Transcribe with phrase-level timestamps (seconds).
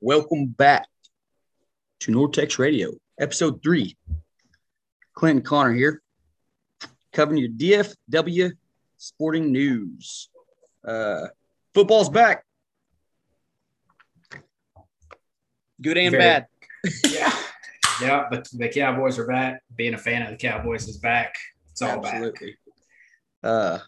[0.00, 0.86] Welcome back
[2.00, 3.96] to Nortex Radio, episode three.
[5.14, 6.02] Clinton Connor here,
[7.12, 8.52] covering your DFW
[8.98, 10.28] sporting news.
[10.86, 11.28] Uh,
[11.72, 12.44] football's back.
[15.80, 16.46] Good and Very- bad.
[17.08, 17.32] Yeah.
[18.02, 19.62] Yeah, but the Cowboys are back.
[19.74, 21.34] Being a fan of the Cowboys is back.
[21.70, 22.16] It's all back.
[22.16, 22.56] Absolutely.
[23.42, 23.78] Uh,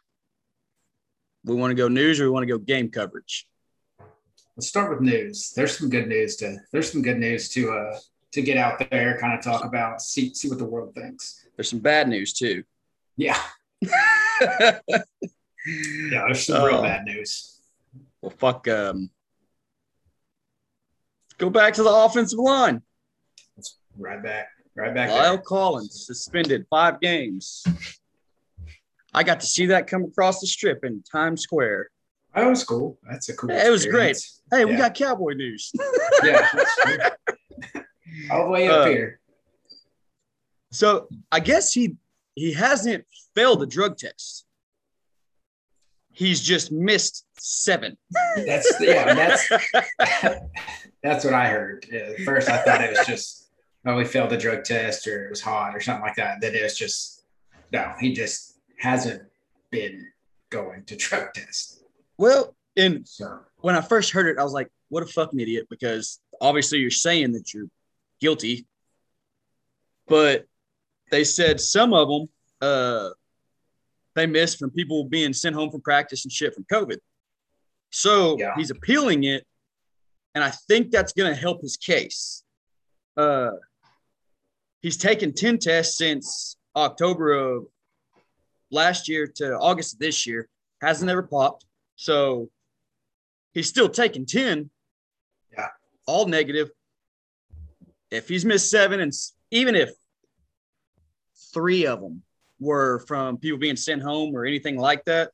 [1.45, 3.47] we want to go news or we want to go game coverage?
[4.59, 5.53] Let's start with news.
[5.55, 7.97] There's some good news to there's some good news to uh
[8.33, 11.47] to get out there, kind of talk about, see see what the world thinks.
[11.57, 12.65] There's some bad news too.
[13.17, 13.41] Yeah.
[16.11, 16.83] Yeah, there's some real Oh.
[16.83, 17.61] bad news.
[18.23, 18.67] Well, fuck.
[18.69, 19.11] Um,
[21.37, 22.81] go back to the offensive line.
[23.57, 24.49] Let's right back.
[24.75, 25.43] Right back Lyle there.
[25.43, 27.65] Collins suspended five games.
[29.13, 31.91] I got to see that come across the strip in Times Square.
[32.39, 32.99] That was cool.
[33.09, 33.51] That's a cool.
[33.51, 34.17] Yeah, it was great.
[34.51, 35.73] Hey, we got cowboy news.
[36.25, 36.49] Yeah.
[38.31, 39.21] all the way up Uh, here.
[40.73, 41.97] so I guess he
[42.35, 44.45] he hasn't failed a drug test.
[46.13, 47.97] He's just missed seven.
[48.37, 49.15] That's yeah,
[49.49, 49.49] that's
[51.03, 51.87] that's what I heard.
[51.93, 53.49] At first, I thought it was just
[53.87, 56.41] oh, he failed the drug test or it was hot or something like that.
[56.41, 57.25] Then it was just
[57.73, 59.23] no, he just hasn't
[59.71, 60.07] been
[60.51, 61.78] going to drug test.
[62.19, 63.07] Well, and
[63.59, 66.91] when I first heard it, I was like, what a fucking idiot, because obviously you're
[66.91, 67.69] saying that you're
[68.21, 68.67] guilty.
[70.07, 70.47] But
[71.11, 72.29] they said some of them
[72.61, 73.11] uh,
[74.15, 76.97] they missed from people being sent home from practice and shit from COVID.
[77.91, 78.55] So Yeah.
[78.57, 79.47] he's appealing it,
[80.35, 82.43] and I think that's going to help his case.
[83.17, 83.51] Uh,
[84.83, 87.67] he's taken 10 tests since October of
[88.71, 90.49] last year to August of this year,
[90.81, 91.65] hasn't ever popped.
[91.99, 92.49] So
[93.53, 94.71] he's still taking 10.
[95.53, 95.67] Yeah.
[96.07, 96.71] All negative.
[98.11, 99.13] If he's missed seven, and
[99.51, 99.91] even if
[101.53, 102.23] three of them
[102.61, 105.33] were from people being sent home or anything like that,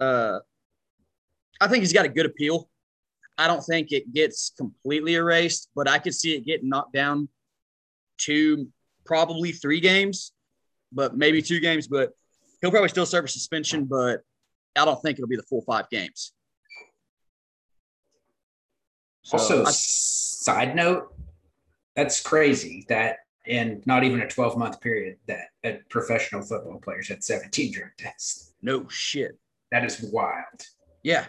[0.00, 0.40] uh,
[1.60, 2.68] I think he's got a good appeal.
[3.38, 7.28] I don't think it gets completely erased, but I could see it getting knocked down
[8.22, 8.66] to
[9.06, 10.32] probably three games,
[10.92, 11.86] but maybe two games.
[11.86, 12.12] But
[12.60, 14.22] he'll probably still serve a suspension, but
[14.76, 16.32] I don't think it'll be the full five games.
[19.22, 21.14] So, also, I- side note,
[21.96, 27.08] that's crazy that in not even a 12 month period that, that professional football players
[27.08, 28.54] had 17 drug tests.
[28.62, 29.38] no shit.
[29.70, 30.66] That is wild.
[31.02, 31.26] Yeah,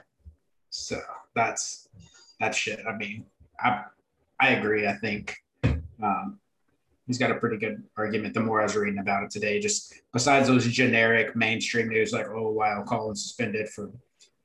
[0.69, 0.99] So
[1.35, 1.89] that's
[2.39, 2.79] that's shit.
[2.87, 3.25] I mean,
[3.59, 3.83] I
[4.39, 4.87] I agree.
[4.87, 5.35] I think
[6.03, 6.39] um,
[7.07, 8.33] he's got a pretty good argument.
[8.33, 12.27] The more I was reading about it today, just besides those generic mainstream news like,
[12.29, 13.91] oh wow, Collins suspended for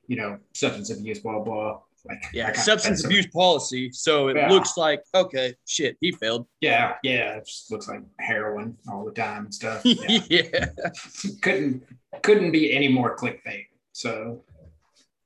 [0.07, 1.79] you know substance abuse, blah blah.
[2.03, 2.51] Like yeah.
[2.53, 3.91] Substance abuse policy.
[3.91, 4.49] So it Yeah.
[4.49, 6.47] looks like okay, shit, he failed.
[6.59, 7.35] Yeah, yeah.
[7.35, 9.81] It just looks like heroin all the time and stuff.
[9.85, 10.19] Yeah.
[10.29, 10.65] yeah.
[11.41, 11.83] couldn't
[12.23, 13.67] couldn't be any more clickbait.
[13.93, 14.43] So.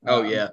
[0.06, 0.48] Oh um, yeah.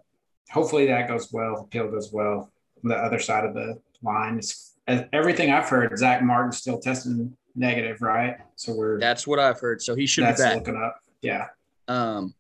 [0.50, 1.60] hopefully that goes well.
[1.62, 2.52] Appeal goes well.
[2.84, 5.98] The other side of the line is as- everything I've heard.
[5.98, 8.38] Zach Martin's still testing negative, right?
[8.56, 9.82] So we're That's what I've heard.
[9.82, 10.56] So he should be back.
[10.56, 11.00] looking up.
[11.22, 11.48] Yeah,
[11.88, 12.34] Um,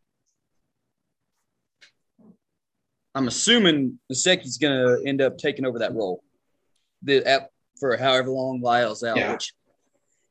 [3.15, 6.23] I'm assuming Nsekhe's going to end up taking over that role
[7.03, 9.33] the, at, for however long Lyle's out, Yeah.
[9.33, 9.53] which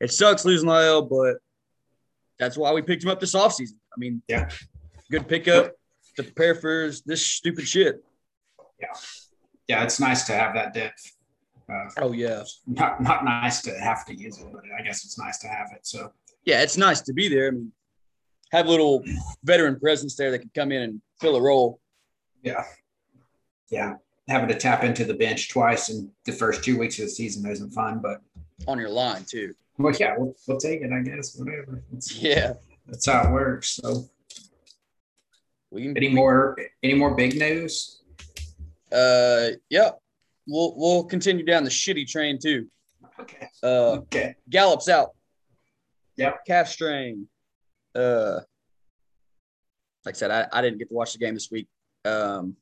[0.01, 1.37] it sucks losing Lyle, but
[2.39, 3.75] that's why we picked him up this offseason.
[3.95, 4.51] I mean, Yeah.
[5.11, 5.77] good pickup
[6.17, 8.05] to prepare for this stupid shit.
[8.81, 8.89] Yeah.
[9.69, 9.85] Yeah.
[9.85, 11.17] It's nice to have that depth.
[11.69, 12.43] Uh, Oh, yeah.
[12.67, 15.69] not not nice to have to use it, but I guess it's nice to have
[15.75, 15.87] it.
[15.87, 16.13] So
[16.45, 17.49] Yeah, it's nice to be there.
[17.49, 17.73] I mean,
[18.53, 19.03] have a little
[19.45, 21.81] veteran presence there that can come in and fill a role.
[22.43, 22.65] yeah,
[23.71, 23.95] yeah.
[24.29, 27.45] Having to tap into the bench twice in the first two weeks of the season
[27.51, 28.21] isn't fun, but
[28.69, 29.53] on your line, too.
[29.79, 30.93] well, yeah, we'll, we'll take it.
[30.93, 31.83] I guess whatever.
[31.93, 32.53] It's, Yeah.
[32.87, 33.71] that's how it works.
[33.83, 34.05] So
[35.71, 38.03] We can, any more any more big news?
[38.93, 39.91] Uh, yeah,
[40.47, 42.67] we'll we'll continue down the shitty train too.
[43.21, 43.49] Okay.
[43.63, 44.35] Uh, Okay.
[44.49, 45.11] Gallup's out.
[46.17, 46.45] Yep.
[46.47, 47.27] Calf strain.
[47.95, 48.41] Uh,
[50.05, 51.69] like I said, I, I didn't get to watch the game this week.
[52.05, 52.57] Um,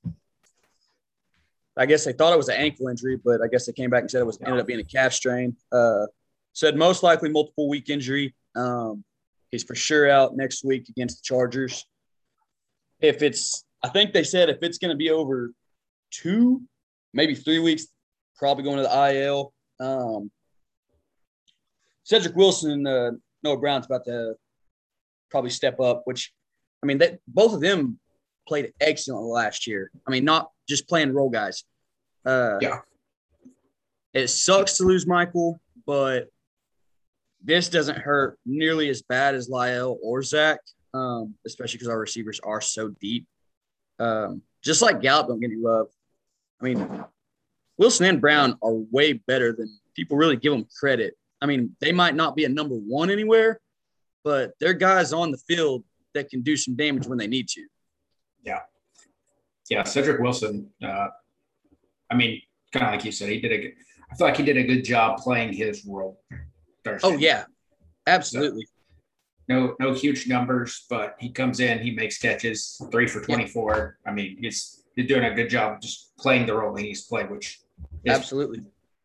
[1.76, 4.02] I guess they thought it was an ankle injury, but I guess they came back
[4.02, 5.56] and said it was ended up being a calf strain.
[5.72, 6.06] Uh,
[6.52, 8.34] said most likely multiple week injury.
[8.54, 9.04] Um,
[9.50, 11.86] he's for sure out next week against the Chargers.
[13.00, 15.52] If it's, I think they said if it's going to be over
[16.10, 16.62] two,
[17.12, 17.86] maybe three weeks,
[18.36, 19.52] probably going to the IL.
[19.80, 20.30] Um,
[22.04, 23.10] Cedric Wilson and uh,
[23.42, 24.34] Noah Brown's about to
[25.30, 26.32] probably step up, which
[26.82, 27.98] I mean, they, both of them
[28.48, 29.90] played excellent last year.
[30.06, 31.64] I mean, not just playing role guys.
[32.24, 32.80] Uh, Yeah.
[34.12, 36.28] it sucks to lose Michael, but
[37.42, 40.58] this doesn't hurt nearly as bad as Lyle or Zach,
[40.92, 43.26] um, especially because our receivers are so deep.
[43.98, 45.88] Um, just like Gallup, don't get any love.
[46.60, 47.04] I mean,
[47.78, 51.14] Wilson and Brown are way better than people really give them credit.
[51.40, 53.60] I mean, they might not be a number one anywhere,
[54.22, 55.84] but they're guys on the field
[56.14, 57.66] that can do some damage when they need to.
[58.42, 58.60] Yeah.
[59.70, 59.84] Yeah.
[59.84, 61.08] Cedric Wilson, uh,
[62.10, 62.42] I mean,
[62.72, 63.72] kind of like you said, he did a good,
[64.12, 66.20] I feel like he did a good job playing his role.
[66.84, 67.08] Thursday.
[67.08, 67.44] Oh, yeah.
[68.06, 68.64] Absolutely.
[68.64, 68.72] So,
[69.48, 73.96] no, no huge numbers, but he comes in, he makes catches, three for 24.
[74.04, 74.10] Yeah.
[74.10, 77.08] I mean, he's, he's doing a good job just playing the role he needs to
[77.08, 77.60] play, which
[78.04, 78.60] is absolutely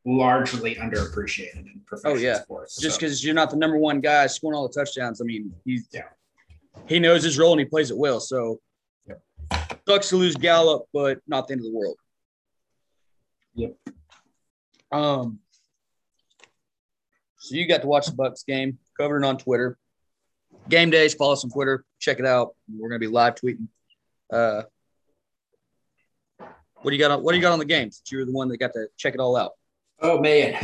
[0.06, 2.42] largely underappreciated in professional oh, yeah.
[2.42, 2.78] sports.
[2.80, 3.26] Just because so.
[3.26, 5.20] you're not the number one guy scoring all the touchdowns.
[5.22, 6.04] I mean, he's yeah.
[6.86, 8.20] he knows his role and he plays it well.
[8.20, 8.60] So
[9.08, 9.22] yep.
[9.88, 11.98] sucks to lose Gallup, but not the end of the world.
[13.56, 13.76] Yep.
[14.92, 15.40] Um.
[17.38, 19.78] So you got to watch the Bucks game, covering on Twitter.
[20.68, 21.86] Game days, follow us on Twitter.
[22.00, 22.56] Check it out.
[22.68, 23.68] We're gonna be live tweeting.
[24.32, 24.64] Uh,
[26.86, 27.24] what do you got on?
[27.24, 28.04] What do you got on the games?
[28.12, 29.54] You were the one that got to check it all out.
[30.00, 30.56] Oh man,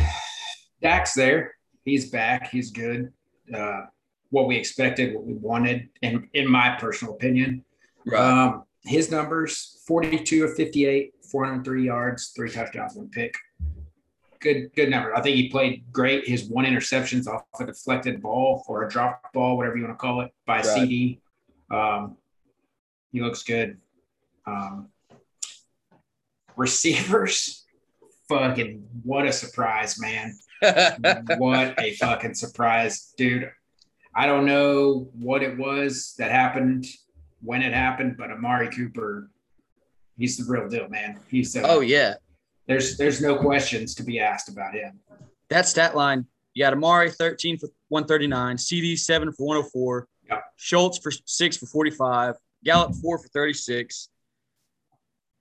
[0.80, 1.56] Dak's there.
[1.84, 2.52] He's back.
[2.52, 3.12] He's good.
[3.52, 3.86] Uh,
[4.30, 7.66] what we expected, what we wanted, and in my personal opinion,
[8.06, 8.22] right.
[8.22, 13.36] um, his numbers: forty-two of fifty-eight, four hundred three yards, three touchdowns, one pick.
[14.42, 15.16] Good, good number.
[15.16, 16.28] I think he played great.
[16.28, 20.00] His one interceptions off a deflected ball or a drop ball, whatever you want to
[20.00, 20.66] call it, by right.
[20.66, 21.20] CD.
[21.72, 22.16] Um,
[23.12, 23.80] he looks good.
[24.46, 24.91] Um,
[26.56, 27.66] receivers
[28.30, 30.34] fucking what a surprise, man.
[31.38, 33.50] what a fucking surprise, dude.
[34.14, 36.86] I don't know what it was that happened
[37.42, 39.30] when it happened, but Amari Cooper,
[40.18, 41.20] he's the real deal, man.
[41.30, 42.16] He's uh, oh yeah.
[42.68, 45.00] There's there's no questions to be asked about him.
[45.50, 50.44] That stat line, you got Amari 13 for 139, CD 7 for 104, yep.
[50.56, 54.10] Schultz for 6 for 45, Gallup 4 for 36,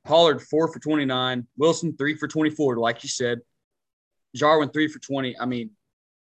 [0.04, 3.40] Pollard four for 29, Wilson three for 24, like you said.
[4.34, 5.38] Jarwin three for 20.
[5.38, 5.70] I mean,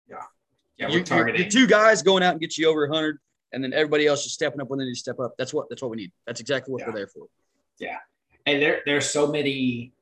[0.09, 0.17] yeah,
[0.77, 3.19] yeah, we're you, targeting two guys going out and get you over 100,
[3.53, 5.35] and then everybody else just stepping up when they need to step up.
[5.39, 6.13] That's what that's what we need.
[6.27, 6.89] That's exactly what yeah.
[6.89, 7.27] we're there for.
[7.79, 7.99] Yeah,
[8.47, 9.93] and there there's so many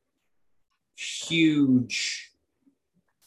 [0.97, 2.31] huge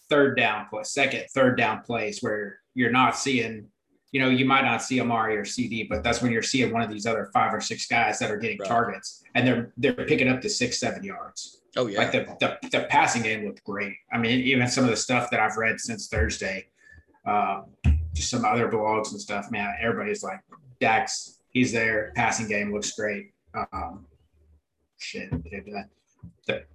[0.09, 3.67] third down plays, second, third down plays where you're not seeing
[4.15, 6.81] you know, you might not see Amari or CD, but that's when you're seeing one
[6.81, 8.69] of these other five or six guys that are getting right.
[8.69, 11.63] targets and they're they're picking up to six, seven yards.
[11.75, 11.97] Oh yeah.
[11.97, 13.97] Like the, the, the passing game looked great.
[14.13, 16.67] I mean, even some of the stuff that I've read since Thursday,
[17.25, 17.65] um,
[18.13, 20.39] just some other blogs and stuff, man, everybody's like,
[20.79, 22.13] Dak's, he's there.
[22.15, 23.33] Passing game looks great.
[23.73, 24.05] Um,
[24.97, 25.89] shit, dude, that,
[26.47, 26.67] that,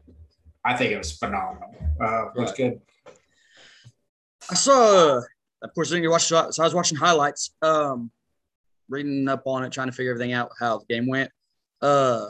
[0.62, 1.74] I think it was phenomenal.
[1.98, 2.82] Uh, it was good.
[4.50, 5.22] I saw
[5.62, 6.24] of course, you watch.
[6.24, 8.10] So I was watching highlights, um,
[8.88, 11.30] reading up on it, trying to figure everything out, how the game went.
[11.80, 12.28] Uh,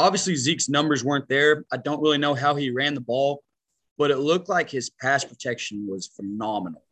[0.00, 1.64] obviously Zeke's numbers weren't there.
[1.72, 3.42] I don't really know how he ran the ball,
[3.98, 6.82] but it looked like his pass protection was phenomenal.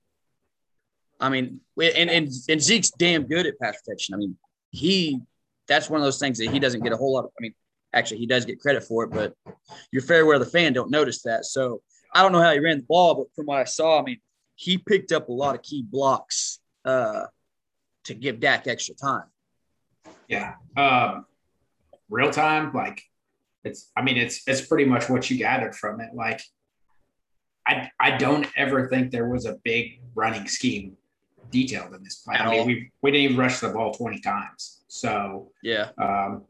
[1.21, 4.15] I mean, and, and, and Zeke's damn good at pass protection.
[4.15, 4.37] I mean,
[4.71, 5.21] he
[5.67, 7.31] that's one of those things that he doesn't get a whole lot of.
[7.39, 7.55] I mean,
[7.93, 9.35] actually, he does get credit for it, but
[9.91, 11.45] you're fair where the fan don't notice that.
[11.45, 11.83] So
[12.15, 14.19] I don't know how he ran the ball, but from what I saw, I mean,
[14.59, 17.27] he picked up a lot of key blocks uh,
[18.03, 19.27] to give Dak extra time.
[20.27, 20.55] Yeah.
[20.77, 21.27] Um,
[22.11, 23.01] real time, like
[23.63, 26.11] it's, I mean, it's, it's pretty much what you gathered from it.
[26.13, 26.43] Like,
[27.69, 30.97] I, I don't ever think there was a big running scheme
[31.53, 32.35] detailed in this play.
[32.35, 34.83] I mean, we, we didn't even rush the ball 20 times.
[34.89, 35.91] So, yeah.
[35.99, 36.43] Um,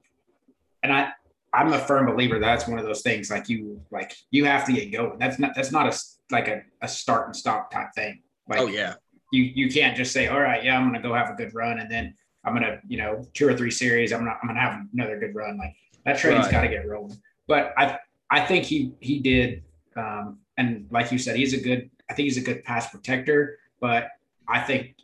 [0.82, 1.10] and I,
[1.52, 4.72] I'm a firm believer that's one of those things like you like you have to
[4.72, 5.18] get going.
[5.18, 5.98] That's not that's not a
[6.30, 8.22] like a, a start and stop type thing.
[8.48, 8.94] Like, oh yeah.
[9.32, 11.80] You you can't just say, all right, yeah, I'm gonna go have a good run
[11.80, 14.86] and then I'm gonna, you know, two or three series, I'm gonna I'm gonna have
[14.92, 15.58] another good run.
[15.58, 16.52] Like that train's right.
[16.52, 17.20] gotta get rolling.
[17.46, 17.98] But I
[18.30, 19.64] I think he he did
[19.96, 23.58] um and like you said, he's a good I think he's a good pass protector,
[23.80, 24.08] but
[24.48, 24.94] I think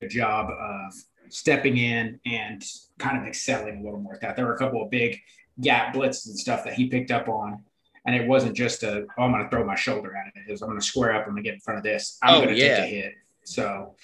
[0.00, 0.94] a job of
[1.28, 2.64] stepping in and
[2.98, 4.36] kind of excelling a little more at that.
[4.36, 5.18] There were a couple of big
[5.60, 7.64] gap blitzes and stuff that he picked up on.
[8.06, 10.48] And it wasn't just a, oh, I'm going to throw my shoulder at it.
[10.48, 11.26] It was, I'm going to square up.
[11.26, 12.18] I'm going to get in front of this.
[12.22, 12.76] I'm oh, going to yeah.
[12.76, 13.14] take a hit.
[13.44, 13.94] So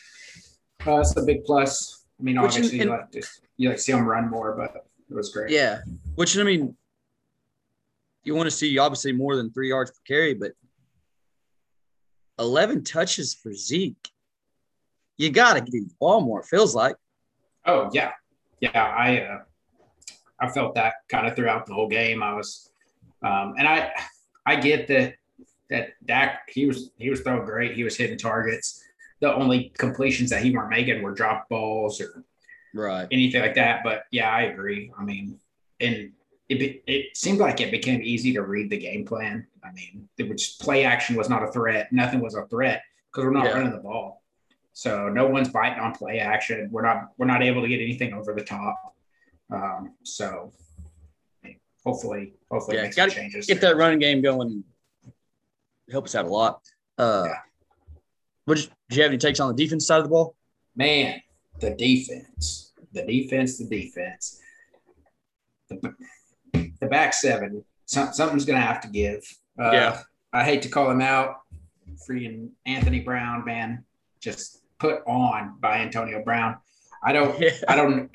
[0.86, 2.04] uh, that's a big plus.
[2.18, 3.22] I mean, Which obviously, in, you, like to,
[3.56, 5.50] you like see him run more, but it was great.
[5.50, 5.80] Yeah.
[6.14, 6.74] Which, I mean,
[8.24, 10.52] you want to see obviously more than three yards per carry, but
[12.38, 14.08] 11 touches for Zeke.
[15.18, 16.96] You got to get the ball more, it feels like.
[17.66, 18.12] Oh, yeah.
[18.60, 18.70] Yeah.
[18.82, 19.38] I, uh,
[20.40, 22.22] I felt that kind of throughout the whole game.
[22.22, 22.70] I was,
[23.22, 23.92] um, and I,
[24.46, 25.14] I get that
[25.68, 27.74] that Dak he was he was throwing great.
[27.74, 28.82] He was hitting targets.
[29.20, 32.24] The only completions that he weren't making were drop balls or
[32.74, 33.82] right anything like that.
[33.84, 34.92] But yeah, I agree.
[34.98, 35.38] I mean,
[35.80, 36.12] and
[36.48, 39.46] it it seemed like it became easy to read the game plan.
[39.62, 41.92] I mean, it was play action was not a threat.
[41.92, 43.52] Nothing was a threat because we're not yeah.
[43.52, 44.22] running the ball.
[44.72, 46.68] So no one's biting on play action.
[46.72, 48.96] We're not we're not able to get anything over the top.
[49.52, 50.52] Um, so
[51.84, 53.46] hopefully, hopefully, yeah, got changes.
[53.46, 53.70] Get there.
[53.70, 54.64] that running game going.
[55.90, 56.60] Help us out a lot.
[56.96, 57.34] Uh, yeah.
[58.44, 60.34] What did you, you have any takes on the defense side of the ball?
[60.76, 61.20] Man,
[61.58, 64.40] the defense, the defense, the defense.
[65.68, 65.94] The,
[66.80, 69.22] the back seven, some, something's going to have to give.
[69.58, 70.02] Uh, yeah.
[70.32, 71.36] I hate to call him out.
[72.08, 73.84] Freaking Anthony Brown, man,
[74.20, 76.56] just put on by Antonio Brown.
[77.04, 77.50] I don't, yeah.
[77.68, 78.10] I don't,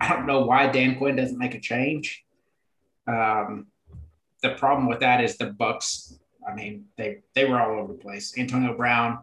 [0.00, 2.24] I don't know why Dan Quinn doesn't make a change.
[3.08, 3.66] Um,
[4.42, 6.18] the problem with that is the Bucks.
[6.46, 8.36] I mean, they they were all over the place.
[8.38, 9.18] Antonio Brown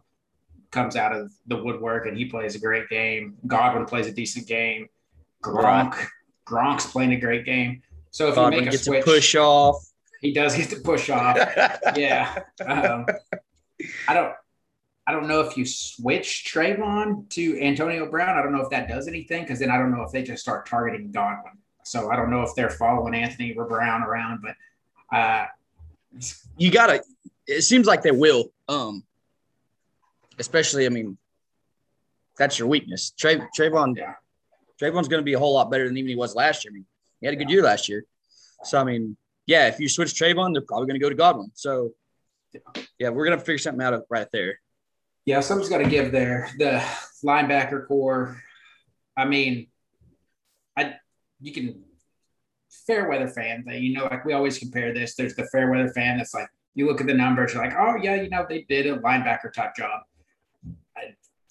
[0.72, 3.38] comes out of the woodwork and he plays a great game.
[3.48, 4.90] Godwin plays a decent game.
[5.44, 5.96] Gronk,
[6.46, 7.82] Gronk's playing a great game.
[8.12, 9.78] So if Godwin you make a switch, push off.
[10.22, 11.38] He does get to push off.
[11.96, 12.44] yeah.
[12.66, 13.06] Um,
[14.08, 14.34] I don't.
[15.08, 18.40] I don't know if you switch Trevon to Antonio Brown.
[18.40, 20.42] I don't know if that does anything because then I don't know if they just
[20.42, 21.54] start targeting Godwin.
[21.86, 25.46] So I don't know if they're following Anthony or Brown around, but uh,
[26.58, 27.04] you gotta.
[27.48, 28.52] It seems like they will.
[28.68, 29.04] Um,
[30.40, 31.18] especially, I mean,
[32.38, 33.12] that's your weakness.
[33.12, 34.16] Trey, Trevon, yeah.
[34.82, 36.72] Trevon's going to be a whole lot better than even he was last year.
[36.72, 36.86] I mean,
[37.22, 37.54] he had a good yeah.
[37.54, 38.04] year last year.
[38.64, 39.16] So I mean,
[39.46, 41.52] yeah, if you switch Trevon, they're probably going to go to Godwin.
[41.54, 41.94] So
[42.98, 44.60] yeah, we're going to figure something out right there.
[45.26, 46.50] Yeah, something's got to give there.
[46.58, 46.84] The
[47.24, 48.42] linebacker core.
[49.16, 49.68] I mean,
[50.76, 50.96] I
[51.40, 51.84] you can
[52.70, 53.84] fair weather fan thing.
[53.84, 55.16] You know, like we always compare this.
[55.16, 57.96] There's the fair weather fan that's like, you look at the numbers, you're like, oh
[58.02, 60.02] yeah, you know, they did a linebacker type job.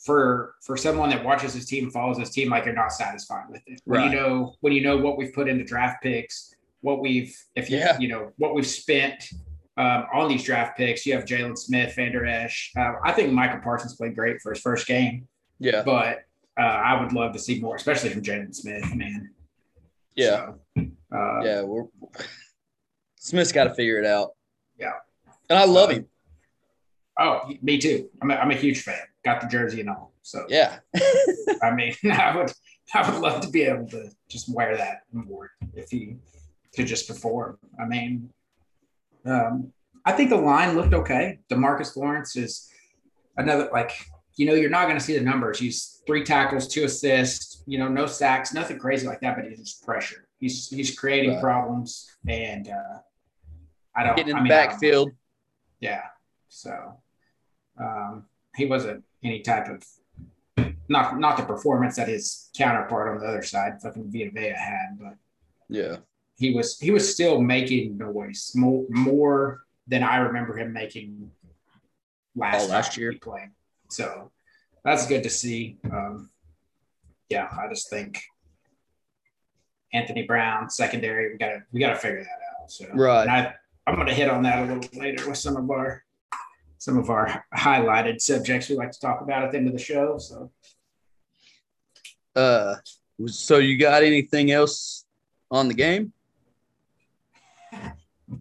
[0.05, 3.63] For for someone that watches his team, follows his team, like you're not satisfied with
[3.67, 3.81] it.
[3.87, 4.11] When right.
[4.11, 7.79] you know when you know what we've put into draft picks, what we've if you
[7.79, 7.97] yeah.
[7.99, 9.31] you know what we've spent
[9.79, 11.07] um, on these draft picks.
[11.07, 12.71] You have Jaylon Smith, Vander Esch.
[12.77, 15.27] Uh, I think Micah Parsons played great for his first game.
[15.59, 16.25] Yeah, but
[16.59, 18.85] uh, I would love to see more, especially from Jaylon Smith.
[18.95, 19.31] Man,
[20.17, 20.53] yeah.
[20.77, 21.63] So, uh, yeah.
[21.63, 21.85] We're,
[23.17, 24.31] Smith's got to figure it out.
[24.79, 24.93] Yeah.
[25.49, 26.07] And I love uh, him.
[27.19, 28.09] Oh, me too.
[28.21, 28.99] I'm a, I'm a huge fan.
[29.25, 30.13] Got the jersey and all.
[30.23, 30.79] So yeah.
[31.63, 32.53] I mean, I would
[32.93, 36.17] I would love to be able to just wear that more if he
[36.75, 37.59] could just perform.
[37.81, 38.31] I mean,
[39.25, 39.73] um,
[40.05, 41.39] I think the line looked okay.
[41.51, 42.69] DeMarcus Lawrence is
[43.37, 43.93] another like
[44.37, 45.61] you know, you're not going to see the numbers.
[45.61, 49.59] He's three tackles, two assists, you know, no sacks, nothing crazy like that, but he's
[49.59, 50.27] just pressure.
[50.39, 51.43] He's he's creating right.
[51.43, 52.99] problems, and uh,
[53.97, 55.13] I don't getting in I mean, the backfield.
[55.81, 56.03] Yeah,
[56.49, 56.99] so
[57.81, 58.25] um,
[58.57, 59.83] he wasn't any type of
[60.89, 64.99] not not the performance that his counterpart on the other side, fucking Vita Vea, had,
[65.01, 65.15] but
[65.69, 65.97] yeah,
[66.37, 71.31] he was he was still making noise more more than I remember him making
[72.35, 73.53] last, oh, last year playing.
[73.91, 74.31] So
[74.85, 75.79] that's good to see.
[75.91, 76.31] Um,
[77.29, 78.23] yeah, I just think
[79.93, 81.33] Anthony Brown secondary.
[81.33, 82.71] We gotta we gotta figure that out.
[82.71, 83.55] So right, I,
[83.87, 86.05] I'm gonna hit on that a little later with some of our
[86.79, 89.79] some of our highlighted subjects we like to talk about at the end of the
[89.79, 90.19] show.
[90.19, 90.51] So,
[92.37, 92.75] uh,
[93.27, 95.05] so you got anything else
[95.51, 96.13] on the game?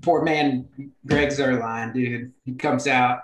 [0.02, 0.68] Poor man,
[1.06, 2.34] Greg Zuerlein, dude.
[2.46, 3.22] He comes out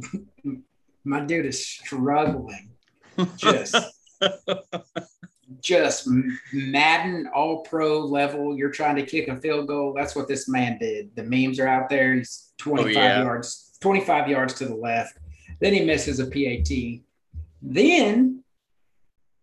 [1.04, 2.70] my dude is struggling.
[3.36, 3.76] Just,
[5.60, 6.08] just
[6.52, 8.56] Madden All Pro level.
[8.56, 9.92] You're trying to kick a field goal.
[9.94, 11.14] That's what this man did.
[11.16, 12.14] The memes are out there.
[12.14, 13.22] He's 25 oh, yeah.
[13.22, 15.18] yards, 25 yards to the left.
[15.60, 17.00] Then he misses a PAT.
[17.62, 18.42] Then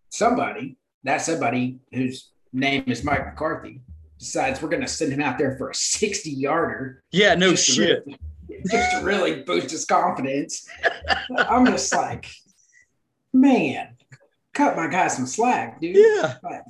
[0.09, 3.81] somebody, that somebody whose name is Mike McCarthy,
[4.17, 7.03] decides we're going to send him out there for a 60 yarder.
[7.11, 8.03] Yeah, no shit
[8.71, 10.67] just to really boost his confidence.
[11.37, 12.27] I'm just like,
[13.33, 13.96] man,
[14.57, 15.95] cut my guy some slack, dude.
[15.95, 16.35] Yeah.
[16.43, 16.63] Like,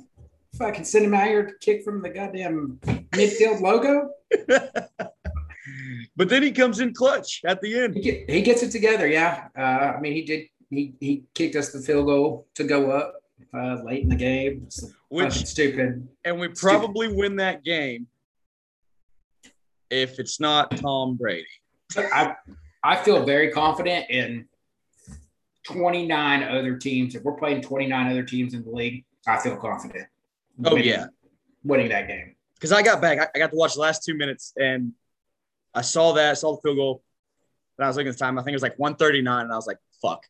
[0.52, 2.78] if I can send him out here to kick from the goddamn
[3.12, 4.10] midfield logo.
[6.16, 7.94] but then he comes in clutch at the end.
[7.94, 9.48] He, get, he gets it together, yeah.
[9.56, 10.46] Uh, I mean, he did.
[10.70, 13.14] He he kicked us the field goal to go up
[13.54, 14.64] uh, late in the game.
[14.66, 16.06] It's Which stupid.
[16.26, 17.18] And we probably stupid.
[17.18, 18.06] win that game
[19.88, 21.46] if it's not Tom Brady.
[21.96, 22.34] I
[22.84, 24.46] I feel very confident in
[25.72, 27.14] 29 other teams.
[27.14, 30.06] If we're playing 29 other teams in the league, I feel confident.
[30.64, 31.06] Oh yeah,
[31.64, 32.34] winning that game.
[32.54, 34.92] Because I got back, I, got to watch the last two minutes, and
[35.74, 37.02] I saw that, saw the field goal.
[37.78, 38.38] And I was looking at the time.
[38.38, 40.24] I think it was like 139, and I was like, "Fuck."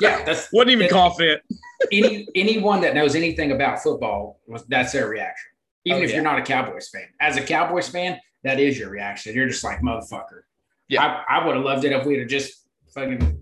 [0.00, 1.42] Yeah, that's Wasn't even that- confident.
[1.92, 5.50] any anyone that knows anything about football was that's their reaction.
[5.52, 6.16] Oh, even Oh, if yeah.
[6.16, 9.34] you're not a Cowboys fan, as a Cowboys fan, that is your reaction.
[9.34, 10.42] You're just like motherfucker.
[10.88, 11.24] Yeah.
[11.28, 13.41] I, I would have loved it if we'd have just fucking.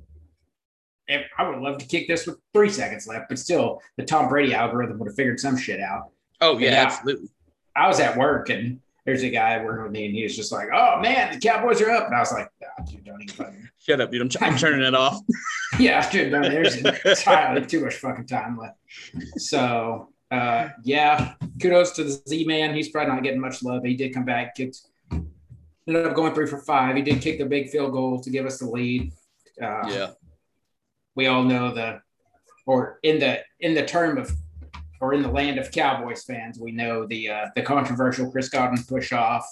[1.38, 4.54] I would love to kick this with three seconds left, but still, the Tom Brady
[4.54, 6.10] algorithm would have figured some shit out.
[6.40, 7.28] Oh yeah, absolutely.
[7.76, 10.52] I was at work and there's a guy working with me, and he was just
[10.52, 13.34] like, "Oh man, the Cowboys are up," and I was like, "Ah, dude, don't even
[13.34, 14.22] fucking." Shut up, dude.
[14.22, 15.18] I'm, I'm turning it off.
[15.78, 18.76] yeah, dude, no, there's entirely too much fucking time left.
[19.36, 22.74] So, uh, yeah, kudos to the Z man.
[22.74, 23.84] He's probably not getting much love.
[23.84, 24.80] He did come back, kicked,
[25.12, 26.96] ended up going three for five.
[26.96, 29.12] He did kick the big field goal to give us the lead.
[29.60, 30.10] Uh, Yeah.
[31.16, 32.00] We all know the,
[32.66, 34.30] or in the in the term of,
[35.00, 38.82] or in the land of Cowboys fans, we know the uh, the controversial Chris Godwin
[38.84, 39.44] push off.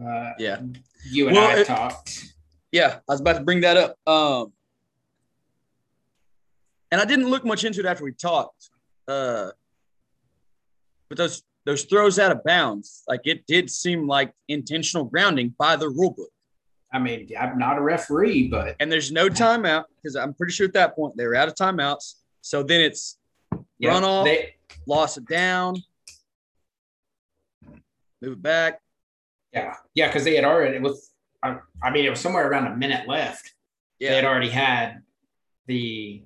[0.00, 0.60] Uh, Yeah.
[1.10, 2.34] you and Well, I it- talked.
[2.72, 3.96] Yeah, I was about to bring that up.
[4.08, 4.52] Um,
[6.90, 8.68] and I didn't look much into it after we talked.
[9.06, 9.50] Uh,
[11.08, 15.76] but those those throws out of bounds, like it did seem like intentional grounding by
[15.76, 16.30] the rule book.
[16.94, 20.66] I mean, I'm not a referee, but And there's no timeout because I'm pretty sure
[20.66, 22.14] at that point they were out of timeouts.
[22.40, 23.18] So then it's
[23.78, 24.24] yeah, Run off.
[24.24, 24.54] They,
[24.86, 25.76] loss it down,
[28.22, 28.80] move it back.
[29.52, 31.10] Yeah, yeah, because they had already it was.
[31.42, 33.54] I, I mean, it was somewhere around a minute left.
[34.00, 35.02] They had already had
[35.66, 36.22] the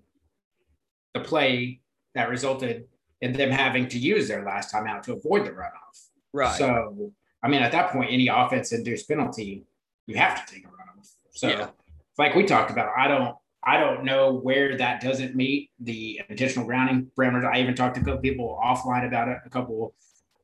[1.15, 1.81] the play
[2.15, 2.87] that resulted
[3.21, 6.09] in them having to use their last timeout to avoid the runoff.
[6.33, 6.57] right.
[6.57, 9.65] So, I mean, at that point, any offense induced penalty,
[10.09, 11.09] you have to take a runoff.
[11.31, 11.69] So, Yeah.
[12.19, 13.37] like we talked about, I don't.
[13.63, 17.45] I don't know where that doesn't meet the intentional grounding parameters.
[17.45, 19.39] I even talked to a couple people offline about it.
[19.45, 19.95] A couple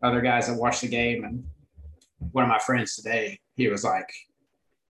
[0.03, 1.45] other guys that watched the game, and
[2.33, 4.13] one of my friends today, he was like,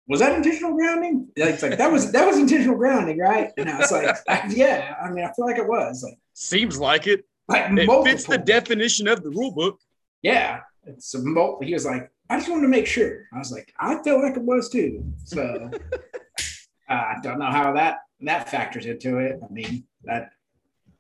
[0.08, 3.52] "Was that intentional grounding?" Like, it's like that was that was intentional grounding, right?
[3.58, 4.16] And I was like,
[4.50, 7.26] "Yeah." I mean, I feel like it was like Seems like it.
[7.50, 8.06] like It multiple.
[8.06, 9.80] fits the definition of the rule book.
[10.22, 13.52] yeah, it's a mul- He was like, "I just wanted to make sure." I was
[13.52, 15.70] like, "I felt like it was too." So
[16.90, 19.40] uh, I don't know how that that factors into it.
[19.44, 20.32] I mean, that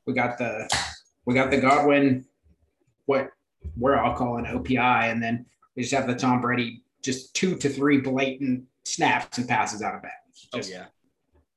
[0.05, 0.69] we got the
[1.25, 2.25] we got the Godwin,
[3.05, 3.29] what
[3.77, 7.69] we're all calling OPI, and then we just have the Tom Brady just two to
[7.69, 10.49] three blatant snaps and passes out of bounds.
[10.53, 10.85] Oh yeah,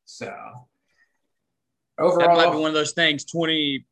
[0.04, 0.26] So
[1.96, 3.24] that might be overall, one of those things.
[3.24, 3.84] 20,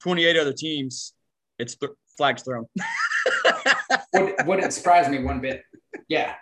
[0.00, 1.14] 28 other teams,
[1.58, 2.66] it's th- flags thrown.
[4.14, 5.64] would, wouldn't surprise me one bit.
[6.08, 6.34] Yeah.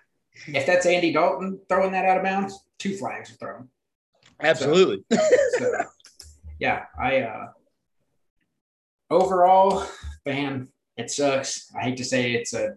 [0.46, 3.68] If that's Andy Dalton throwing that out of bounds, two flags are thrown.
[4.40, 5.04] Absolutely.
[5.58, 5.72] So
[6.58, 7.48] yeah, I uh
[9.10, 9.84] overall,
[10.24, 11.70] man, it sucks.
[11.76, 12.76] I hate to say it's a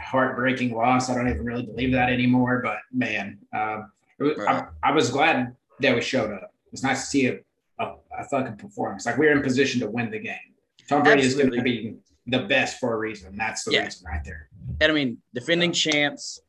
[0.00, 1.10] heartbreaking loss.
[1.10, 4.64] I don't even really believe that anymore, but man, um, it was, Right.
[4.82, 6.54] I, I was glad that we showed up.
[6.72, 7.38] It's nice to see a,
[7.78, 9.04] a, a fucking performance.
[9.04, 10.36] Like we're in position to win the game.
[10.88, 13.36] Tom Brady is going to be the best for a reason.
[13.36, 13.84] That's the Yeah.
[13.84, 14.48] reason right there.
[14.80, 16.40] and I mean, defending champs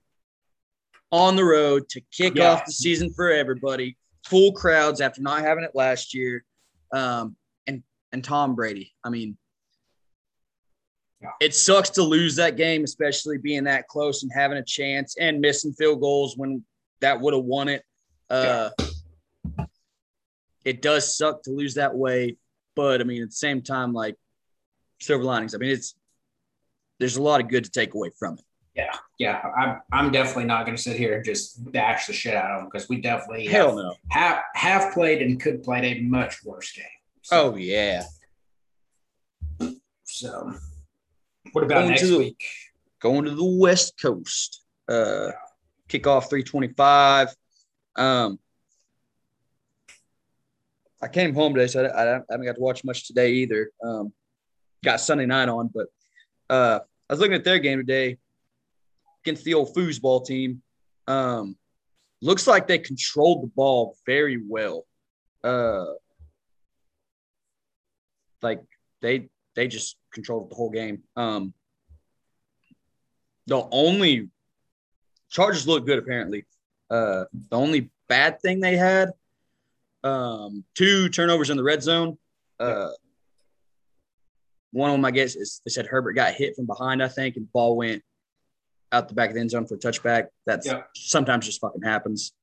[1.12, 2.52] on the road to kick Yeah.
[2.52, 6.44] off the season for everybody, full crowds after not having it last year,
[6.92, 7.36] um,
[7.68, 8.94] and and Tom Brady.
[9.04, 9.38] I mean,
[11.22, 11.32] Yeah.
[11.42, 15.42] it sucks to lose that game, especially being that close and having a chance and
[15.42, 16.64] missing field goals when
[17.00, 17.84] that would have won it.
[18.30, 18.70] Uh,
[20.66, 22.38] It does suck to lose that way,
[22.76, 24.16] but I mean, at the same time, like
[25.04, 25.54] silver linings.
[25.54, 25.96] I mean, it's
[27.00, 28.44] there's a lot of good to take away from it.
[28.76, 32.34] Yeah, yeah, I'm, I'm definitely not going to sit here and just bash the shit
[32.34, 33.96] out of them because we definitely Hell have, no.
[34.10, 36.86] have have played and could play a much worse game.
[37.22, 38.04] So, Oh yeah.
[40.06, 40.54] so
[41.52, 42.44] what about Going next to the- week?
[43.00, 44.62] Going to the West Coast.
[44.88, 45.30] Uh
[45.88, 47.36] kickoff 325.
[47.96, 48.39] Um
[51.02, 53.70] I came home today, so I, I haven't got to watch much today either.
[53.84, 54.13] Um,
[54.84, 55.88] got Sunday night on, but
[56.50, 58.17] uh, I was looking at their game today
[59.24, 60.62] against the old foosball team.
[61.08, 61.56] Um,
[62.22, 64.86] looks like they controlled the ball very well.
[65.43, 65.86] Uh,
[68.41, 68.62] like
[69.02, 71.04] they they just controlled the whole game.
[71.15, 71.54] Um,
[73.48, 74.30] the only
[75.30, 76.46] Chargers look good apparently.
[76.89, 79.10] Uh, the only bad thing they had,
[80.04, 82.17] um, two turnovers in the red zone.
[82.60, 82.89] Uh,
[84.74, 87.38] one of them, I guess, is they said Herbert got hit from behind, I think,
[87.38, 88.04] and ball went
[88.92, 90.28] out the back of the end zone for a touchback.
[90.46, 90.84] That's Yeah.
[90.96, 92.34] sometimes just fucking happens.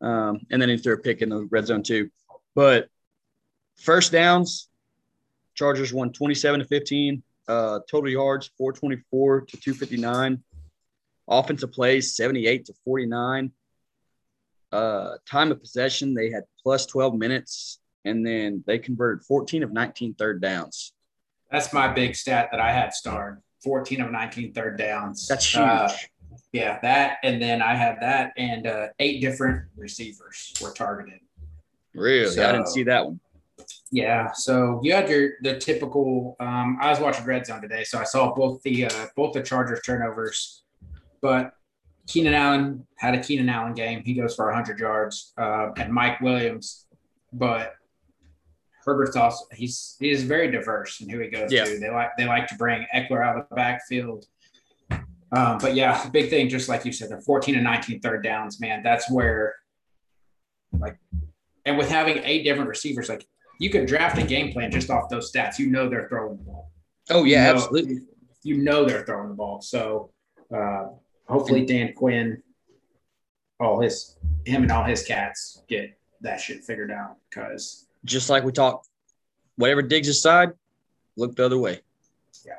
[0.00, 2.10] Um, and then he threw a pick in the red zone too.
[2.54, 2.88] But
[3.76, 4.68] first downs,
[5.54, 7.22] Chargers won 27 to 15.
[7.48, 10.42] Uh, total yards, 424 to 259.
[11.28, 13.52] Offensive plays, 78 to 49.
[14.72, 19.72] uh, time of possession, they had plus 12 minutes, and then they converted 14 of
[19.72, 20.92] 19 third downs.
[21.50, 25.26] That's my big stat that I had starred 14 of 19 third downs.
[25.26, 25.62] That's huge.
[25.62, 25.90] Uh,
[26.52, 27.18] yeah, that.
[27.22, 31.20] And then I had that, and uh, eight different receivers were targeted.
[31.94, 32.40] really?
[32.40, 33.20] I didn't see that one.
[33.90, 36.36] Yeah, so you had your the typical.
[36.40, 39.42] Um, I was watching Red Zone today, so I saw both the uh, both the
[39.42, 40.62] Chargers turnovers,
[41.20, 41.54] but
[42.06, 44.02] Keenan Allen had a Keenan Allen game.
[44.04, 46.86] He goes for 100 yards, uh, and Mike Williams,
[47.32, 47.75] but
[48.86, 51.64] Herbert's also he's he is very diverse in who he goes Yeah.
[51.64, 51.78] to.
[51.78, 54.24] They like they like to bring Ekeler out of the backfield.
[55.32, 58.60] Um, but yeah, big thing, just like you said, they're 14 and 19 third downs,
[58.60, 58.82] man.
[58.84, 59.56] That's where,
[60.78, 60.96] like,
[61.64, 63.26] and with having eight different receivers, like
[63.58, 65.58] you could draft a game plan just off those stats.
[65.58, 66.70] You know they're throwing the ball.
[67.10, 67.98] Oh, yeah, You know- absolutely.
[68.44, 69.60] You know they're throwing the ball.
[69.60, 70.12] So
[70.56, 70.86] uh,
[71.28, 72.40] hopefully Dan Quinn,
[73.58, 78.44] all his him and all his cats get that shit figured out because Just like
[78.44, 78.88] we talked,
[79.56, 80.50] whatever digs aside,
[81.16, 81.80] look the other way.
[82.44, 82.52] Yeah.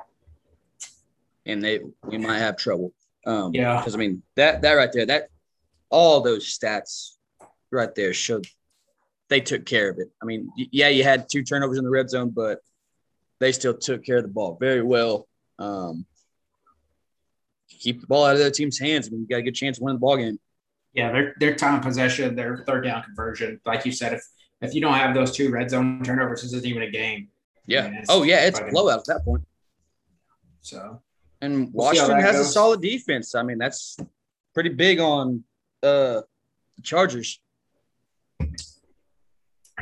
[1.45, 2.93] And they we might have trouble.
[3.25, 3.77] Um, Yeah.
[3.77, 5.29] Because I mean that that right there, that
[5.89, 7.11] all those stats
[7.71, 8.45] right there showed
[9.29, 10.09] they took care of it.
[10.21, 12.59] I mean, yeah, you had two turnovers in the red zone, but
[13.39, 15.27] they still took care of the ball very well.
[15.59, 16.05] Um,
[17.69, 19.07] keep the ball out of the other team's hands.
[19.07, 20.39] I mean, you got a good chance of winning the ball game.
[20.93, 24.23] yeah, their their time of possession, their third down conversion, like you said, if
[24.61, 27.29] if you don't have those two red zone turnovers, this isn't even a game.
[27.65, 27.87] Yeah.
[27.87, 29.45] Yeah, it's oh yeah, it's fucking- blowout at that point.
[30.61, 31.01] So
[31.41, 33.35] And We'll see how Washington that has a solid defense.
[33.35, 33.97] I mean, that's
[34.53, 35.43] pretty big on
[35.83, 36.21] uh
[36.75, 37.39] the Chargers.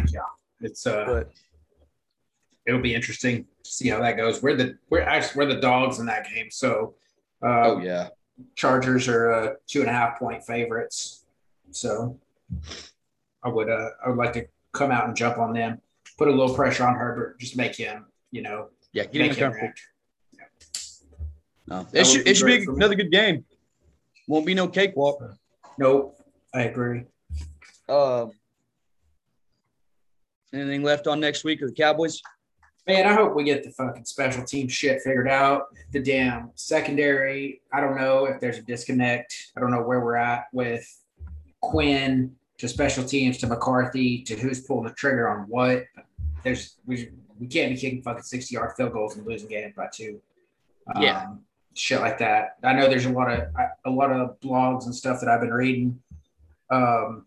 [0.10, 0.22] Yeah,
[0.62, 1.32] it's uh But
[2.66, 4.42] it'll be interesting to see how that goes.
[4.42, 6.48] We're the we're actually we're the dogs in that game.
[6.52, 6.96] So
[7.44, 8.10] uh oh yeah.
[8.56, 11.26] Chargers are uh, two and a half point favorites.
[11.72, 12.20] So
[13.44, 15.82] I would uh I would like to come out and jump on them,
[16.18, 19.38] put a little pressure on Herbert, just make him, you know, Yeah, get him make
[19.38, 19.74] him comfortable.
[20.38, 20.90] react.
[21.68, 21.84] No.
[21.92, 23.46] That It should be it should be another good game.
[24.28, 25.22] Won't be no cakewalk.
[25.80, 26.18] Nope,
[26.54, 27.06] I agree.
[27.90, 28.32] Um
[30.54, 32.22] anything left on next week of the Cowboys?
[32.88, 35.64] Man, I hope we get the fucking special team shit figured out.
[35.92, 37.62] The damn secondary.
[37.74, 39.36] I don't know if there's a disconnect.
[39.58, 40.86] I don't know where we're at with
[41.62, 45.86] Quinn to special teams to McCarthy to who's pulling the trigger on what.
[46.44, 49.88] There's we we can't be kicking fucking sixty yard field goals and losing games by
[49.91, 50.22] two.
[51.00, 51.24] Yeah.
[51.24, 51.41] Um,
[51.74, 52.56] shit like that.
[52.63, 53.48] I know there's a lot of
[53.86, 56.02] a lot of blogs and stuff that I've been reading.
[56.70, 57.26] Um,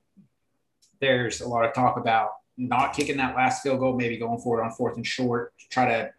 [1.00, 4.60] there's a lot of talk about not kicking that last field goal, maybe going for
[4.60, 6.10] it on fourth and short, try to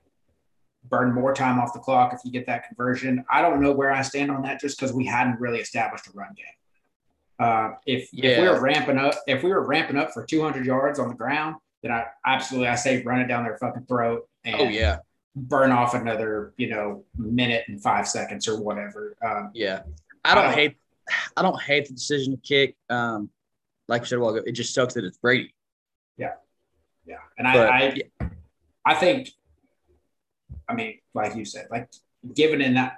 [0.86, 3.26] burn more time off the clock if you get that conversion.
[3.30, 6.12] I don't know where I stand on that just because we hadn't really established a
[6.12, 6.46] run game.
[7.40, 11.00] Uh, if, if we were ramping up, if we were ramping up for 200 yards
[11.00, 14.56] on the ground, then I absolutely I say run it down their fucking throat and
[14.60, 14.98] Oh yeah.
[15.36, 19.16] burn off another you know minute and five seconds or whatever.
[19.26, 19.84] Um, Yeah.
[20.26, 20.76] I don't I don't- hate
[21.38, 22.76] I don't hate the decision to kick.
[22.90, 23.30] Um
[23.88, 25.56] like we said a while ago, it just sucks that it's Brady.
[26.18, 26.34] Yeah,
[27.06, 28.30] yeah, and But, I, I,
[28.86, 29.32] I think,
[30.68, 31.90] I mean, like you said, like
[32.36, 32.98] given in that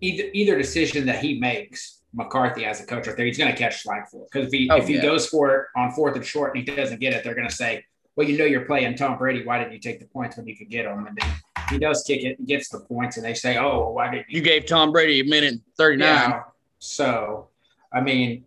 [0.00, 3.56] either either decision that he makes, McCarthy as a coach right there, he's going to
[3.56, 5.02] catch slack for it because if he Oh, if he yeah.
[5.02, 7.54] goes for it on fourth and short and he doesn't get it, they're going to
[7.54, 7.84] say,
[8.16, 9.44] well, you know, you're playing Tom Brady.
[9.44, 11.06] Why didn't you take the points when you could get them?
[11.06, 11.30] And then
[11.70, 14.30] he does kick it, and gets the points, and they say, oh, well, why didn't
[14.30, 16.06] You gave Tom Brady a minute and 39.
[16.08, 16.42] yeah.
[16.78, 17.48] So,
[17.92, 18.44] I mean,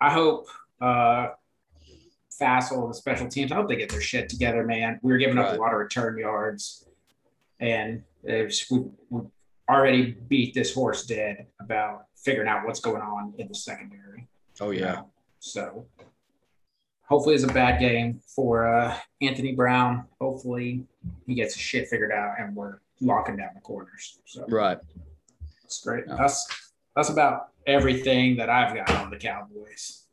[0.00, 0.48] I hope
[0.80, 1.28] uh
[2.40, 4.98] Fassel, the special teams, I hope they get their shit together, man.
[5.02, 6.84] We were giving up a lot of return yards,
[7.60, 9.20] and it's, we, we
[9.68, 14.26] already beat this horse dead about figuring out what's going on in the secondary.
[14.60, 15.02] Oh yeah.
[15.40, 15.86] So,
[17.08, 20.06] hopefully, it's a bad game for uh, Anthony Brown.
[20.20, 20.84] Hopefully,
[21.26, 24.18] he gets his shit figured out, and we're locking down the corners.
[24.26, 24.78] So, Right.
[25.62, 26.04] that's great.
[26.06, 30.04] That's that's about everything that I've got on the Cowboys.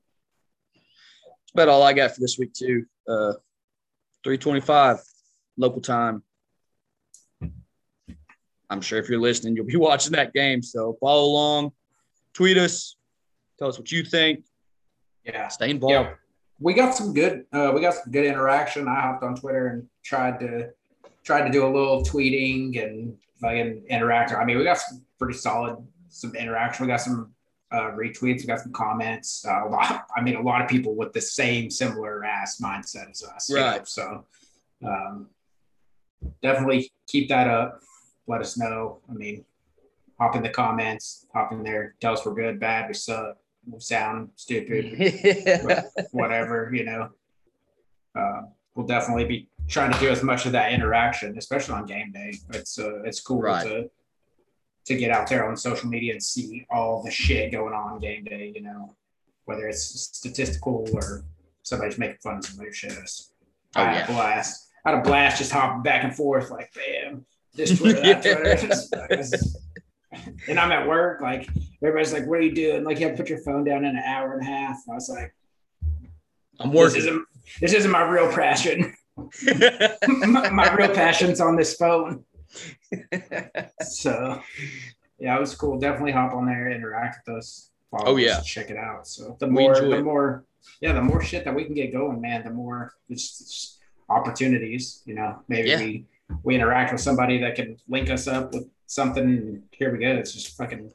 [0.74, 2.86] That's about all I got for this week too.
[3.08, 3.34] Uh
[4.24, 5.02] 325
[5.58, 6.24] local time.
[8.72, 10.64] I'm sure if you're listening, you'll be watching that game.
[10.64, 11.72] So follow along,
[12.34, 12.96] tweet us,
[13.60, 14.46] tell us what you think.
[15.26, 15.50] Yeah.
[15.50, 15.94] Stay involved.
[15.94, 16.14] Yeah.
[16.60, 18.88] We got some good uh, we got some good interaction.
[18.88, 20.70] I hopped on Twitter and tried to
[21.24, 24.32] tried to do a little tweeting and fucking interact.
[24.32, 25.78] I mean, we got some pretty solid
[26.10, 26.86] some interaction.
[26.86, 27.34] We got some
[27.72, 28.42] uh, retweets.
[28.42, 29.46] We got some comments.
[29.48, 33.10] Uh, a lot, I mean, a lot of people with the same similar ass mindset
[33.10, 33.50] as us.
[33.50, 33.62] you know?
[33.62, 33.88] Right.
[33.88, 34.26] So
[34.86, 35.30] um,
[36.44, 37.82] definitely keep that up.
[38.28, 39.00] Let us know.
[39.10, 39.46] I mean,
[40.20, 43.80] hop in the comments, hop in there, tell us we're good, bad, we suck, will
[43.80, 44.86] sound stupid,
[46.12, 47.10] whatever, you know.
[48.16, 48.42] Uh,
[48.76, 52.34] we'll definitely be trying to do as much of that interaction, especially on game day.
[52.54, 53.64] It's uh, it's cool Right.
[53.66, 53.90] to
[54.86, 58.24] to get out there on social media and see all the shit going on game
[58.24, 58.52] day.
[58.56, 58.96] You know,
[59.46, 61.24] whether it's statistical or
[61.64, 62.92] somebody's making fun of somebody's shit.
[62.92, 63.28] It's-
[63.74, 64.04] Oh, I had yeah.
[64.04, 64.68] a blast.
[64.84, 68.22] I had a blast just hopping back and forth, like bam, this Twitter, that
[69.20, 69.24] Twitter.
[70.50, 71.48] And I'm at work, like
[71.82, 73.96] everybody's like, "What are you doing?" Like, you have to put your phone down in
[73.96, 74.78] an hour and a half.
[74.90, 75.34] I was like,
[76.60, 76.98] I'm "This working.
[77.00, 77.26] isn't
[77.62, 78.94] this isn't my real passion.
[79.16, 82.26] my, my real passion's on this phone."
[83.82, 84.42] So,
[85.20, 85.80] yeah, it was cool.
[85.80, 87.70] Definitely hop on there, interact with us.
[87.90, 88.40] follow Oh, us, yeah.
[88.42, 89.08] check it out.
[89.08, 90.04] So the more, the it.
[90.04, 90.44] more,
[90.82, 92.44] yeah, the more shit that we can get going, man.
[92.44, 93.78] The more it's, it's
[94.10, 95.02] opportunities.
[95.06, 95.80] You know, maybe Yeah.
[95.80, 96.06] we
[96.44, 99.64] we interact with somebody that can link us up with something.
[99.72, 100.08] Here we go.
[100.16, 100.92] It's just fucking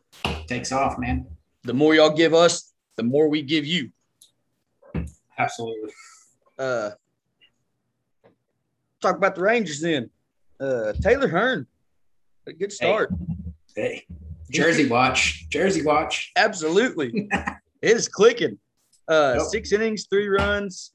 [0.47, 1.27] takes off, man.
[1.65, 3.91] the more y'all give us, the more we give you.
[5.39, 5.91] Absolutely.
[6.59, 6.91] Uh,
[9.01, 10.11] talk about the Rangers then.
[10.59, 11.67] Uh, Taylor Hearn,
[12.47, 13.13] a good start.
[13.75, 14.07] Hey,
[14.51, 16.33] Jersey watch, Jersey watch.
[16.37, 17.29] Absolutely,
[17.83, 18.59] it is clicking.
[19.07, 20.93] Uh, six innings, three runs,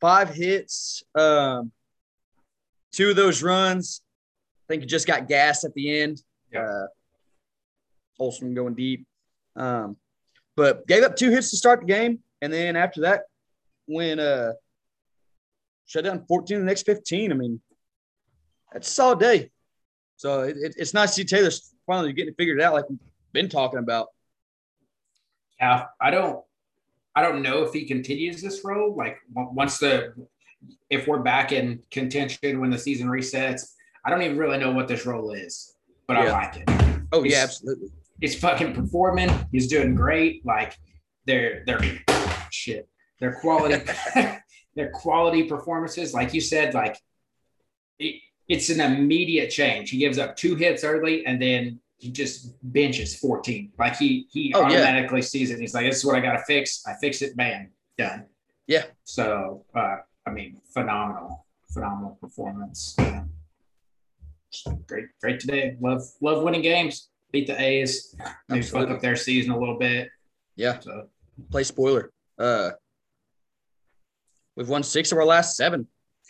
[0.00, 1.04] five hits.
[1.14, 1.70] Um,
[2.92, 4.02] two of those runs,
[4.64, 6.22] I think he just got gas at the end.
[6.52, 6.66] Yep.
[6.68, 6.86] Uh,
[8.18, 9.06] Olson going deep.
[9.54, 9.96] Um,
[10.56, 13.22] but gave up two hits to start the game, and then after that,
[13.86, 14.52] when uh,
[15.86, 17.32] shut down 14 the next 15.
[17.32, 17.60] I mean,
[18.72, 19.50] that's a solid day.
[20.16, 21.50] So it, it, it's nice to see Taylor
[21.86, 22.98] finally getting it figured out, like we've
[23.32, 24.08] been talking about.
[25.60, 26.44] Yeah, I don't,
[27.14, 28.94] I don't know if he continues this role.
[28.94, 30.12] Like once the,
[30.90, 33.72] if we're back in contention when the season resets,
[34.04, 35.74] I don't even really know what this role is,
[36.06, 36.68] but I like it.
[37.12, 37.88] Oh yeah, absolutely.
[38.20, 39.30] He's fucking performing.
[39.52, 40.44] He's doing great.
[40.46, 40.76] Like
[41.26, 41.80] they're they're
[42.50, 42.88] shit.
[43.20, 43.84] Their quality,
[44.76, 46.14] their quality performances.
[46.14, 46.96] Like you said, like
[47.98, 49.90] it, it's an immediate change.
[49.90, 53.72] He gives up two hits early, and then he just benches 14.
[53.78, 54.66] Like he he Oh, yeah.
[54.66, 55.58] automatically sees it.
[55.58, 56.82] He's like, "This is what I got to fix.
[56.86, 57.36] I fix it.
[57.36, 58.26] Bam, done."
[58.66, 58.84] Yeah.
[59.04, 59.96] So uh,
[60.26, 62.96] I mean, phenomenal, phenomenal performance.
[64.86, 65.76] Great, great today.
[65.80, 67.08] Love love winning games.
[67.32, 68.14] Beat the A's.
[68.48, 68.94] Maybe fuck Absolutely.
[68.94, 70.08] up their season a little bit.
[70.54, 71.08] Yeah, So
[71.50, 72.10] play spoiler.
[72.38, 72.70] Uh,
[74.56, 75.86] we've won six of our last seven.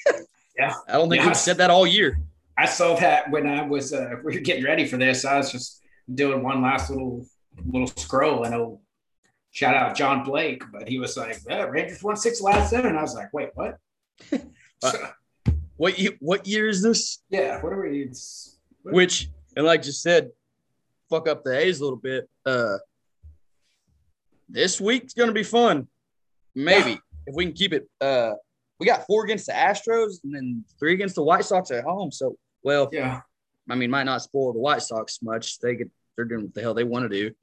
[0.58, 0.72] Yeah.
[0.88, 1.26] I don't think Yeah.
[1.28, 2.18] we've said that all year.
[2.56, 5.26] I saw that when I was uh, we were getting ready for this.
[5.26, 5.82] I was just
[6.14, 7.26] doing one last little
[7.66, 8.80] little scroll and oh,
[9.50, 12.96] shout out John Blake, but he was like, yeah, Rangers won six last seven.
[12.96, 13.76] I was like, wait, what?
[14.82, 14.92] Uh,
[15.76, 17.22] What year, what year is this?
[17.30, 18.02] yeah, what are we?
[18.02, 20.30] It's, Which, and like you said,
[21.10, 22.28] fuck up the A's a little bit.
[22.44, 22.76] Uh,
[24.48, 25.88] this week's gonna be fun.
[26.54, 26.96] Maybe Yeah.
[27.26, 27.88] if we can keep it.
[28.00, 28.32] Uh,
[28.78, 32.10] we got four against the Astros and then three against the White Sox at home.
[32.12, 33.22] So, well, yeah,
[33.68, 35.58] I mean, might not spoil the White Sox much.
[35.58, 37.34] They get they're doing what the hell they want to do,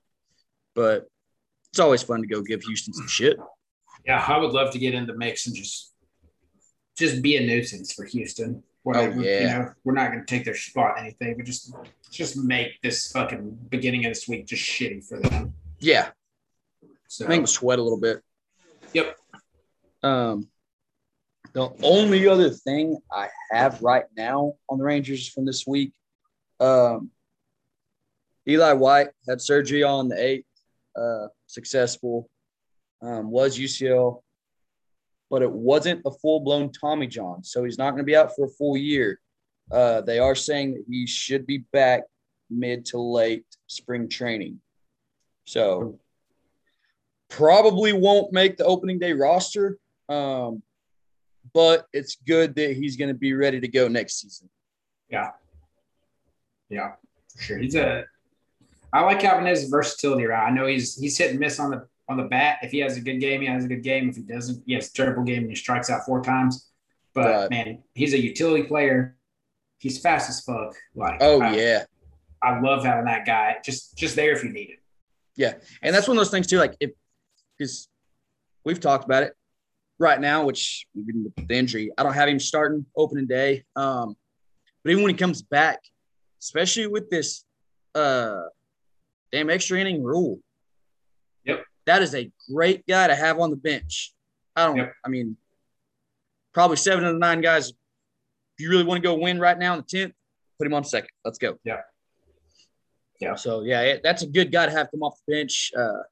[0.76, 1.08] but
[1.72, 3.38] it's always fun to go give Houston some shit.
[4.06, 4.24] yeah.
[4.28, 5.93] I would love to get in the mix and just
[6.98, 8.64] just be a nuisance for Houston.
[8.84, 9.40] Whatever, Oh, yeah.
[9.40, 11.74] You know, we're not going to take their spot, or anything, but just
[12.12, 15.54] just make this fucking beginning of this week just shitty for them.
[15.80, 16.10] Yeah,
[17.08, 18.22] So I think sweat a little bit.
[18.94, 19.18] Yep.
[20.04, 20.48] Um,
[21.54, 25.94] the only other thing I have right now on the Rangers from this week,
[26.60, 27.10] um,
[28.48, 30.46] Eli White had surgery on the eighth,
[30.96, 32.30] uh, successful,
[33.02, 34.23] um, was UCL,
[35.34, 38.36] but it wasn't a full blown Tommy John, so he's not going to be out
[38.36, 39.20] for a full year.
[39.72, 42.04] Uh, they are saying that he should be back
[42.52, 44.62] mid to late spring training.
[45.46, 45.98] So
[47.32, 49.80] probably won't make the opening day roster.
[50.08, 50.62] Um,
[51.52, 54.52] but it's good that he's going to be ready to go next season.
[55.10, 55.32] Yeah,
[56.70, 56.92] Yeah,
[57.36, 57.58] for sure.
[57.58, 58.06] He's a.
[58.94, 60.52] I like having his versatility around.
[60.52, 62.58] I know he's he's hit and miss on the on the bat.
[62.62, 64.10] If he has a good game, he has a good game.
[64.10, 66.70] If he doesn't, he has a terrible game and he strikes out four times.
[67.14, 67.50] But Right.
[67.50, 69.16] man, he's a utility player.
[69.80, 70.74] He's fast as fuck.
[70.96, 71.84] Like Oh I, yeah,
[72.42, 74.80] I love having that guy just just there if you need it.
[75.36, 76.58] Yeah, and that's one of those things too.
[76.58, 76.92] Like if
[77.58, 77.88] because
[78.66, 79.34] we've talked about it
[80.00, 83.64] right now, which even with the injury, I don't have him starting opening day.
[83.76, 84.16] Um,
[84.84, 85.80] but even when he comes back,
[86.42, 87.46] especially with this
[87.96, 88.42] uh
[89.32, 90.40] damn extra inning rule.
[91.86, 94.14] That is a great guy to have on the bench.
[94.56, 94.78] I don't.
[94.78, 94.94] Yep.
[95.06, 95.38] I mean,
[96.54, 97.70] probably seven of the nine guys.
[97.70, 97.76] If
[98.60, 100.14] you really want to go win right now in the tenth,
[100.58, 101.10] put him on second.
[101.26, 101.58] Let's go.
[101.64, 101.82] Yeah.
[103.20, 103.36] Yeah.
[103.36, 105.72] So yeah, it, that's a good guy to have come off the bench.
[105.78, 106.04] Uh,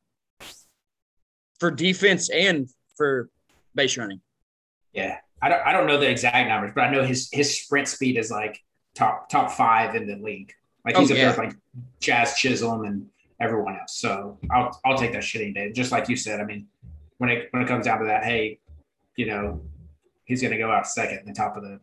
[1.59, 3.29] for defense and for
[3.75, 4.19] base running.
[4.93, 7.87] Yeah, I don't I don't know the exact numbers, but I know his his sprint
[7.87, 8.59] speed is like
[8.95, 10.51] top top five in the league.
[10.83, 11.31] Like he's Oh, up yeah.
[11.31, 11.57] there with like
[11.99, 13.05] Jazz Chisholm and
[13.41, 13.97] everyone else.
[13.97, 15.71] So I'll I'll take that shit any day.
[15.71, 16.67] Just like you said, I mean,
[17.17, 18.59] when it when it comes down to that, hey,
[19.17, 19.61] you know,
[20.25, 21.79] he's gonna go out second in the top of the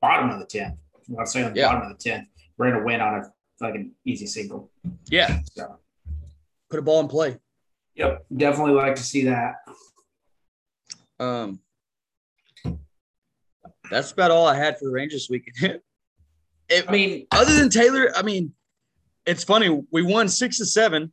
[0.00, 0.78] bottom of the tenth.
[1.08, 1.68] Well, I'll say on the Yeah.
[1.72, 2.28] bottom of the tenth.
[2.56, 4.70] We're gonna win on a fucking easy single.
[5.10, 5.78] Yeah, So
[6.70, 7.38] put a ball in play.
[7.94, 9.56] yep, definitely like to see that.
[11.18, 11.60] Um,
[13.90, 15.80] that's about all I had for the Rangers this weekend.
[16.68, 18.52] it, I mean, other than Taylor, I mean,
[19.26, 19.82] it's funny.
[19.90, 21.12] We won six to seven,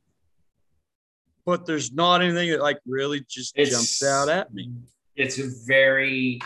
[1.45, 4.71] but there's not anything that like really just It's- jumps out at me.
[5.15, 6.39] it's very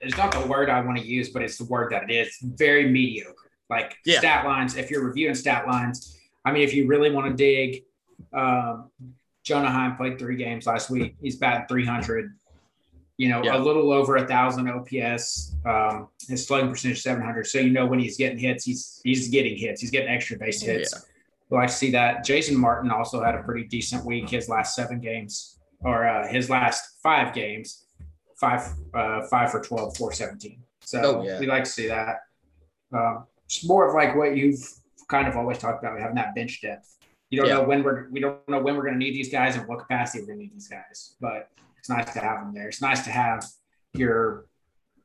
[0.00, 2.36] it's not the word I want to use, but it's the word that it is.
[2.42, 3.34] Very mediocre.
[3.70, 4.18] Like Yeah.
[4.18, 7.84] stat lines, if you're reviewing stat lines, I mean, if you really want to dig,
[8.34, 8.90] um,
[9.44, 11.16] Jonah Heim played three games last week.
[11.22, 12.34] He's batting 300.
[13.16, 13.56] You know, Yeah.
[13.56, 15.54] a little over a thousand OPS.
[15.64, 17.46] Um, his slugging percentage 700.
[17.46, 19.80] So you know when he's getting hits, he's he's getting hits.
[19.80, 20.92] He's getting extra base hits.
[20.92, 21.00] Yeah.
[21.50, 22.24] We like to see that.
[22.24, 24.30] Jason Martin also had a pretty decent week.
[24.30, 27.84] His last seven games, or uh, his last five games,
[28.36, 28.62] five
[28.94, 30.58] uh, five for 12, 417.
[30.80, 31.38] So Oh, yeah.
[31.38, 32.20] we like to see that.
[32.92, 34.60] Um, it's more of like what you've
[35.08, 36.96] kind of always talked about, having that bench depth.
[37.30, 37.54] You don't Yeah.
[37.58, 39.78] know when we're we don't know when we're going to need these guys and what
[39.78, 41.50] capacity we're going to need these guys, but
[41.84, 42.68] it's nice to have them there.
[42.68, 43.44] It's nice to have
[43.92, 44.46] your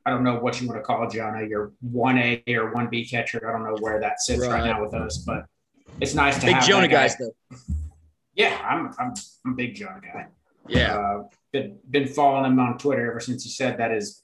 [0.06, 2.88] I don't know what you want to call it, Jonah, your one A or one
[2.88, 3.46] B catcher.
[3.46, 4.64] I don't know where that sits right, Right.
[4.64, 5.44] now with us, but
[6.00, 6.94] it's nice to have Big have Jonah guy.
[7.08, 7.34] guys though.
[8.34, 9.12] Yeah, I'm I'm
[9.44, 10.28] I'm a big Jonah guy.
[10.68, 10.96] Yeah.
[10.96, 14.22] Uh, been been following him on Twitter ever since he said that his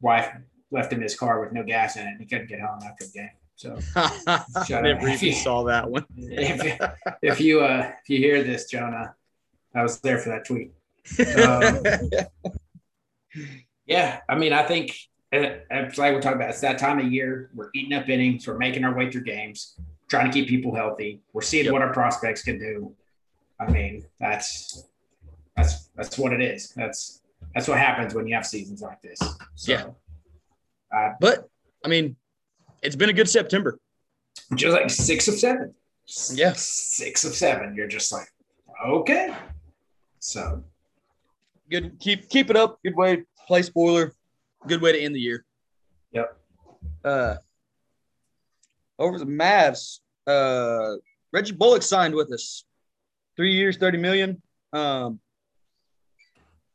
[0.00, 0.30] wife
[0.70, 3.04] left him his car with no gas in it and he couldn't get home after
[3.06, 3.30] the game.
[3.56, 6.06] So I never even saw that one.
[6.16, 6.86] if, you-
[7.22, 9.16] if you uh if you hear this, Jonah,
[9.74, 10.70] I was there for that tweet.
[11.36, 11.82] Um,
[13.86, 14.90] Yeah, I mean, I think
[15.32, 16.50] uh, it's like we're talking about.
[16.50, 17.50] It's that time of year.
[17.54, 18.46] We're eating up innings.
[18.46, 21.20] We're making our way through games, trying to keep people healthy.
[21.32, 21.72] We're seeing Yep.
[21.72, 22.94] what our prospects can do.
[23.60, 24.84] I mean, that's
[25.56, 26.70] that's that's what it is.
[26.74, 27.22] That's
[27.54, 29.20] that's what happens when you have seasons like this.
[29.54, 29.86] So, Yeah.
[30.96, 31.48] uh, but
[31.84, 32.16] I mean,
[32.82, 33.78] it's been a good September.
[34.56, 35.74] just like six of seven.
[36.32, 36.54] Yeah.
[36.56, 37.74] six of seven.
[37.76, 38.26] You're just like,
[38.84, 39.32] okay.
[40.18, 40.64] So
[41.70, 41.98] Good.
[42.00, 42.78] Keep keep it up.
[42.84, 44.12] Good way play spoiler.
[44.66, 45.44] Good way to end the year.
[46.12, 46.36] Yep.
[47.04, 47.34] Uh,
[48.98, 50.96] over the Mavs, uh,
[51.32, 52.64] Reggie Bullock signed with us,
[53.36, 54.40] three years, thirty million.
[54.72, 55.20] Um,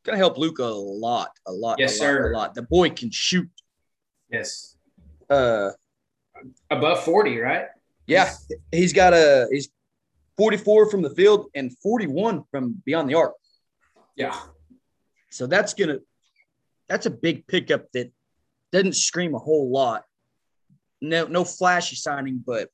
[0.04, 2.32] gonna help Luka a lot, a lot, Yes, a lot, sir.
[2.32, 2.54] a lot.
[2.56, 3.50] The boy can shoot.
[4.30, 4.76] yes,
[5.30, 5.72] Uh,
[6.70, 7.68] above forty, right?
[8.08, 8.34] yeah,
[8.72, 9.70] he's got a he's
[10.38, 13.34] forty four from the field and forty one from beyond the arc.
[14.16, 14.38] Yeah.
[15.32, 16.00] So that's gonna
[16.88, 18.12] that's a big pickup that
[18.72, 20.04] doesn't scream a whole lot.
[21.02, 22.70] No, no flashy signing, but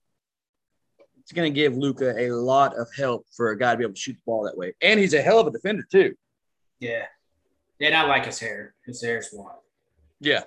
[1.21, 3.99] it's gonna give Luka a lot of help for a guy to be able to
[3.99, 4.73] shoot the ball that way.
[4.81, 6.15] And he's a hell of a defender too.
[6.79, 7.05] Yeah.
[7.79, 8.73] And I like his hair.
[8.85, 9.59] His hair's wild.
[10.19, 10.43] Yeah,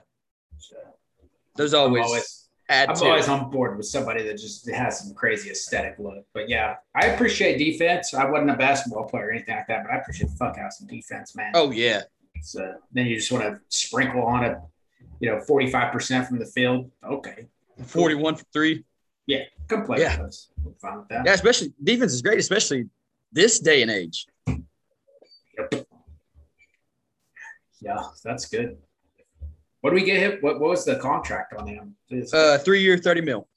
[0.59, 0.77] So
[1.59, 2.39] I'm always, always
[2.70, 3.04] add I'm to.
[3.06, 6.24] always on board with somebody that just has some crazy aesthetic look.
[6.33, 8.14] But yeah, I appreciate defense.
[8.14, 10.66] I wasn't a basketball player or anything like that, but I appreciate the fuck out
[10.66, 11.52] of some defense, man.
[11.54, 12.02] Oh yeah,
[12.42, 14.56] So then you just want to sprinkle on it,
[15.20, 16.90] you know, 45% from the field.
[17.04, 17.46] Okay.
[17.85, 18.85] forty one for three.
[19.68, 20.16] Come play Yeah.
[20.18, 20.48] with us.
[20.64, 21.24] We're fine with that.
[21.24, 22.88] Yeah, especially defense is great, especially
[23.33, 24.26] this day and age.
[24.48, 25.87] Yep.
[27.80, 28.76] Yeah, that's good.
[29.81, 30.38] What do we get him?
[30.40, 31.97] What, what was the contract on him?
[32.33, 33.49] Uh, three year, thirty mil.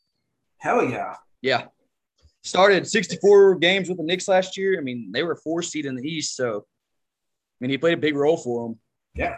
[0.58, 1.16] Hell yeah.
[1.42, 1.66] Yeah.
[2.44, 4.78] Started 64 games with the Knicks last year.
[4.78, 8.02] I mean, they were four seed in the East, so I mean, he played a
[8.02, 8.80] big role for them.
[9.16, 9.38] Yeah.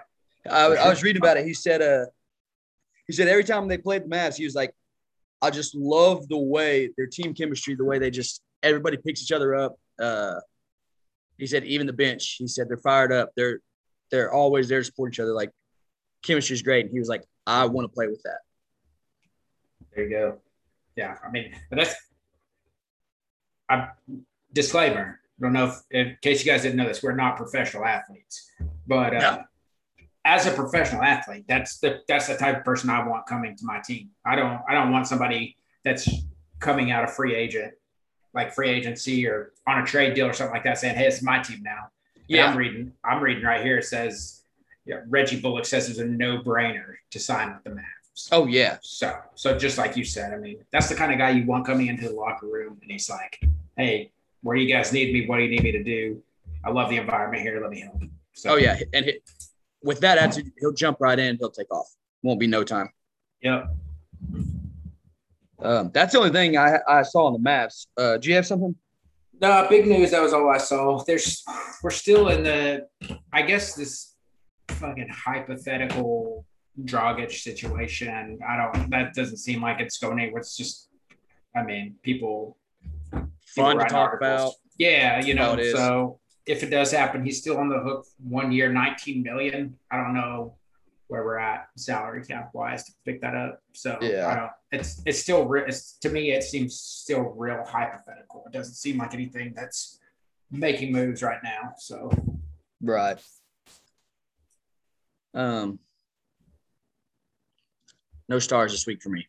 [0.50, 1.46] I, For I was reading about it.
[1.46, 2.06] He said, uh,
[3.08, 4.74] he said every time they played the Mavs, he was like,
[5.42, 9.32] I just love the way their team chemistry, the way they just everybody picks each
[9.32, 9.76] other up.
[10.00, 10.40] Uh,
[11.38, 12.38] he said even the bench.
[12.40, 13.32] He said they're fired up.
[13.36, 13.60] They're
[14.12, 15.34] they're always there to support each other.
[15.34, 15.52] Like
[16.26, 16.86] chemistry is great.
[16.86, 18.40] And he was like, I want to play with that.
[19.96, 20.38] There you go.
[20.96, 21.96] Yeah, I mean, but that's
[23.70, 23.90] I
[24.54, 25.20] disclaimer.
[25.40, 28.50] I don't know if, in case you guys didn't know this, we're not professional athletes,
[28.88, 29.44] but uh, No.
[30.24, 33.66] as a professional athlete, that's the that's the type of person I want coming to
[33.66, 34.12] my team.
[34.26, 36.08] I don't I don't want somebody that's
[36.60, 37.74] coming out of free agent,
[38.34, 41.22] like free agency or on a trade deal or something like that, saying, "Hey, it's
[41.22, 41.90] my team now."
[42.30, 42.94] And I'm reading.
[43.04, 43.78] I'm reading right here.
[43.80, 44.42] It says,
[44.86, 48.30] yeah, Reggie Bullock says it's a no brainer to sign with the Mavs.
[48.32, 48.78] Oh yeah.
[48.82, 51.66] So, so just like you said, I mean, that's the kind of guy you want
[51.66, 53.40] coming into the locker room, and he's like,
[53.76, 54.12] "Hey,
[54.42, 55.28] where do you guys need me?
[55.28, 56.22] What do you need me to do?
[56.64, 57.60] I love the environment here.
[57.62, 58.04] Let me help.
[58.34, 59.20] So, Oh yeah, and he,
[59.84, 61.38] with that attitude, he'll jump right in.
[61.38, 61.88] He'll take off.
[62.24, 62.90] Won't be no time.
[63.42, 63.76] Yep.
[65.60, 67.88] Um, that's the only thing I, I saw on the Mavs.
[67.98, 68.76] Uh, do you have something?
[69.42, 70.12] No, big news.
[70.12, 71.04] That was all I saw.
[71.04, 71.44] There's,
[71.84, 72.88] we're still in the,
[73.32, 74.15] I guess this
[74.76, 76.46] fucking hypothetical
[76.84, 78.40] Dragic situation.
[78.48, 78.90] I don't.
[78.90, 80.42] That doesn't seem like it's going anywhere.
[80.42, 80.90] It's just,
[81.56, 82.58] I mean, people.
[83.12, 84.42] people Fun to talk articles.
[84.42, 84.54] about.
[84.78, 85.58] Yeah, you know.
[85.72, 88.06] So if it does happen, he's still on the hook.
[88.20, 89.78] One year, nineteen million.
[89.90, 90.56] I don't know
[91.08, 93.62] where we're at salary cap wise to pick that up.
[93.74, 94.28] So Yeah.
[94.28, 94.52] I don't.
[94.72, 95.46] It's it's still.
[95.46, 96.32] re- It's to me.
[96.32, 98.44] It seems still real hypothetical.
[98.48, 100.00] It doesn't seem like anything that's
[100.52, 101.74] making moves right now.
[101.78, 102.10] So
[102.82, 103.18] Right.
[105.36, 105.80] Um,
[108.30, 109.28] no stars this week for me.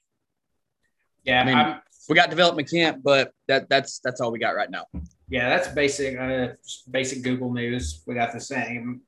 [1.24, 4.54] yeah, I mean- I'm, We got development camp, but that that's that's all we got
[4.54, 4.84] right now.
[5.28, 6.16] Yeah, that's basic.
[6.18, 6.48] Uh,
[6.90, 8.02] basic Google news.
[8.06, 9.00] We got the same.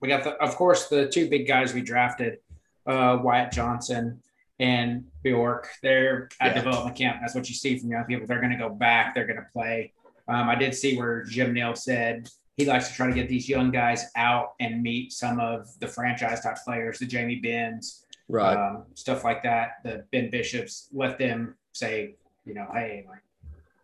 [0.00, 2.38] We got the, of course, the two big guys we drafted,
[2.86, 4.22] uh, Wyatt Johnston
[4.58, 5.68] and Bjork.
[5.82, 6.62] They're at Yeah.
[6.62, 7.18] development camp.
[7.20, 8.26] That's what you see from young people.
[8.26, 9.14] They're going to go back.
[9.14, 9.92] They're going to play.
[10.26, 12.30] Um, I did see where Jim Nill said
[12.60, 15.86] he likes to try to get these young guys out and meet some of the
[15.86, 18.56] franchise type players, the Jamie Benns, Right.
[18.56, 19.76] um, stuff like that.
[19.82, 23.22] The Ben Bishops, let them say, you know, hey, like,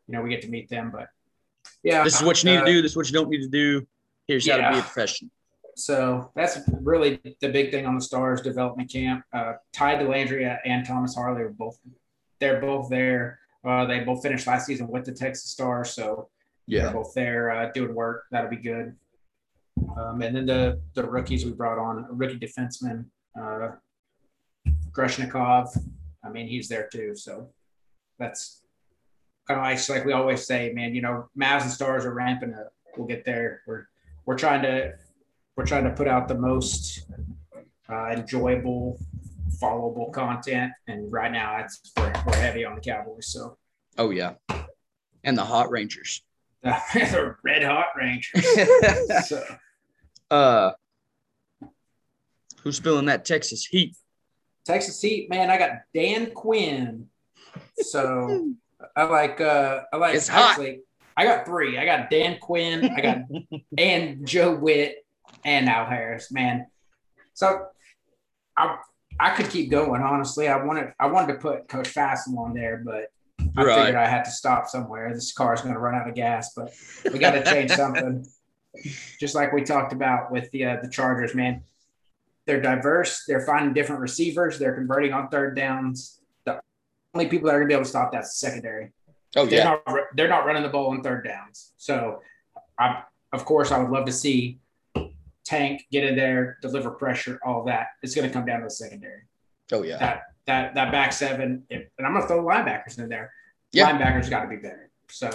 [0.06, 1.08] you know, we get to meet them, but
[1.82, 2.82] yeah, this is what you need uh, to do.
[2.82, 3.86] This is what you don't need to do.
[4.28, 5.30] Here's how to be a professional.
[5.74, 9.24] So that's really the big thing on the Stars development camp.
[9.32, 11.78] Uh, Ty Dellandrea and Thomas Harley are both
[12.40, 13.40] they're both there.
[13.64, 16.28] Uh, they both finished last season with the Texas Stars, so
[16.68, 16.92] they're Yeah.
[16.92, 18.24] both there uh, doing work.
[18.30, 18.94] That'll be good.
[19.96, 23.04] Um, and then the the rookies we brought on, a rookie defenseman,
[23.40, 23.72] uh,
[24.92, 25.68] Grushnikov.
[26.24, 27.14] I mean, he's there too.
[27.14, 27.50] So
[28.18, 28.62] that's
[29.46, 30.94] kind of like, like we always say, man.
[30.94, 32.72] You know, Mavs and Stars are ramping up.
[32.96, 33.62] We'll get there.
[33.66, 33.86] We're
[34.24, 34.94] we're trying to
[35.56, 37.06] we're trying to put out the most
[37.90, 38.98] uh, enjoyable,
[39.62, 43.28] followable content, and right now it's we're, we're heavy on the Cowboys.
[43.28, 43.56] So
[43.98, 44.34] Oh yeah.
[45.24, 46.22] And the Hot Rangers.
[46.94, 48.44] the red hot Rangers.
[49.26, 49.44] So
[50.30, 50.72] uh,
[52.62, 53.96] who's feeling that Texas heat?
[54.66, 57.06] Texas Heat, man, I got Dan Quinn.
[57.78, 58.52] So
[58.96, 60.60] I like uh I like It's hot.
[61.16, 61.78] I got three.
[61.78, 63.18] I got Dan Quinn, I got
[63.78, 65.06] and Joe Whitt
[65.44, 66.66] and Al Harris, man.
[67.34, 67.66] So
[68.56, 68.78] I
[69.18, 70.48] I could keep going, honestly.
[70.48, 73.12] I wanted I wanted to put Coach Fassel on there, but
[73.56, 73.76] I Right.
[73.86, 75.12] figured I had to stop somewhere.
[75.12, 76.74] This car is going to run out of gas, but
[77.12, 78.26] we got to change something.
[79.18, 81.62] Just like we talked about with the uh, the Chargers, man.
[82.46, 83.24] They're diverse.
[83.26, 84.58] They're finding different receivers.
[84.58, 86.20] They're converting on third downs.
[86.44, 86.60] The
[87.14, 88.92] only people that are going to be able to stop that's the secondary.
[89.34, 89.76] Oh They're yeah.
[89.86, 91.72] not they're not running the ball on third downs.
[91.76, 92.22] So,
[92.78, 94.60] I of course I would love to see
[95.44, 97.88] Tank get in there, deliver pressure, all that.
[98.02, 99.22] It's going to come down to the secondary.
[99.72, 99.98] Oh yeah.
[99.98, 103.32] That that that back seven, and I'm going to throw linebackers in there.
[103.72, 103.90] Yeah.
[103.90, 104.90] Linebackers got to be better.
[105.08, 105.28] So,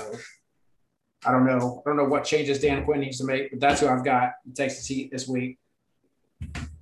[1.25, 1.83] I don't know.
[1.85, 4.31] I don't know what changes Dan Quinn needs to make, but that's who I've got
[4.45, 5.59] in Texas Heat this week.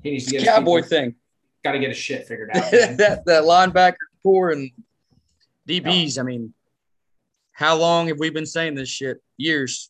[0.03, 1.15] He needs to get his Cowboy thing.
[1.63, 2.71] Got to get his shit figured out.
[2.71, 4.71] that that linebacker corps and
[5.67, 6.19] DBs.
[6.19, 6.53] I mean,
[7.51, 9.21] how long have we been saying this shit?
[9.37, 9.89] Years.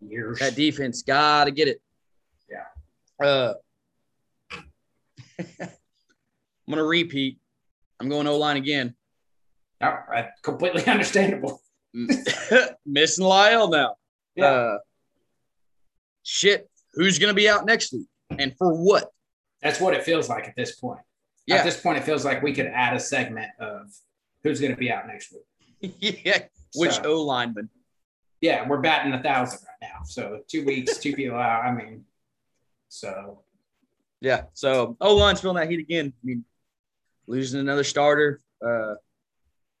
[0.00, 0.40] Years.
[0.40, 1.80] That defense got to get it.
[2.50, 3.26] Yeah.
[3.26, 3.54] Uh,
[6.66, 7.38] I'm gonna repeat.
[8.00, 8.94] I'm going O line again.
[9.80, 11.60] Yeah, I- completely understandable.
[11.94, 13.96] Missing La'el now.
[14.34, 14.44] Yeah.
[14.46, 14.78] Uh,
[16.22, 16.68] shit.
[16.94, 18.06] Who's gonna be out next week
[18.38, 19.10] and for what?
[19.62, 21.00] That's what it feels like at this point.
[21.46, 21.56] Yeah.
[21.56, 23.86] At this point, it feels like we could add a segment of
[24.42, 25.94] who's going to be out next week.
[26.24, 26.40] yeah.
[26.74, 27.70] Which So- O lineman?
[28.40, 30.02] Yeah, we're batting a thousand right now.
[30.04, 31.64] So two weeks, two people out.
[31.64, 32.04] I mean,
[32.88, 33.40] so
[34.20, 34.42] Yeah.
[34.54, 36.12] So O line's feeling that heat again.
[36.14, 36.44] I mean,
[37.26, 38.40] losing another starter.
[38.64, 38.94] Uh,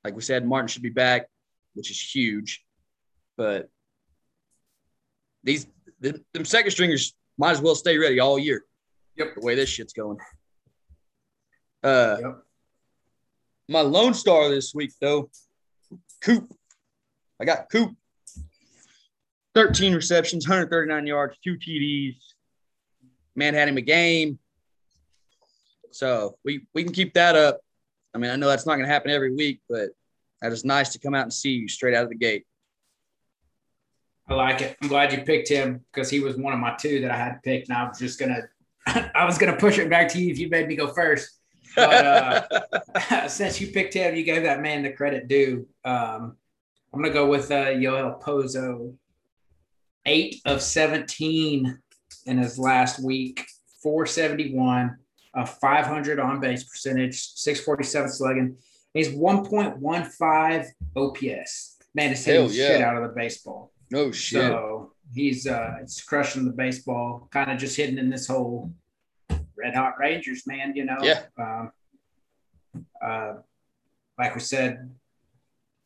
[0.04, 1.26] like we said, Martin should be back,
[1.74, 2.64] which is huge.
[3.36, 3.68] But
[5.42, 5.66] these
[6.00, 8.64] the, them second stringers might as well stay ready all year.
[9.16, 9.34] Yep.
[9.34, 10.18] The way this shit's going.
[11.82, 12.42] Uh, yep.
[13.68, 15.30] my lone star this week though,
[16.20, 16.52] Coop.
[17.40, 17.94] I got Coop.
[19.54, 22.16] 13 receptions, 139 yards, two TDs.
[23.34, 24.38] Man had him a game.
[25.96, 27.60] So we we can keep that up.
[28.14, 29.90] I mean, I know that's not going to happen every week, but
[30.40, 32.44] that is nice to come out and see you straight out of the gate.
[34.28, 34.76] I like it.
[34.82, 37.42] I'm glad you picked him because he was one of my two that I had
[37.42, 38.42] picked, and I was just gonna,
[38.86, 41.38] I was gonna push it back to you if you made me go first.
[41.74, 45.66] But uh, since you picked him, you gave that man the credit due.
[45.84, 46.36] Um,
[46.92, 48.94] I'm gonna go with uh, Yohel Pozo
[50.04, 51.78] eight of 17
[52.26, 53.44] in his last week,
[53.82, 54.96] 471,
[55.36, 58.56] a 500 on base percentage, 647 slugging.
[58.94, 60.66] He's 1.15
[60.96, 61.76] OPS.
[61.94, 62.68] Man, it's hitting yeah.
[62.68, 63.70] shit out of the baseball.
[63.90, 64.40] No shit.
[64.40, 68.72] So he's uh it's crushing the baseball, kind of just hitting in this whole
[69.56, 70.98] red hot Rangers, man, you know.
[71.02, 71.22] Yeah.
[71.38, 71.72] Um,
[73.04, 73.34] uh
[74.18, 74.90] like we said,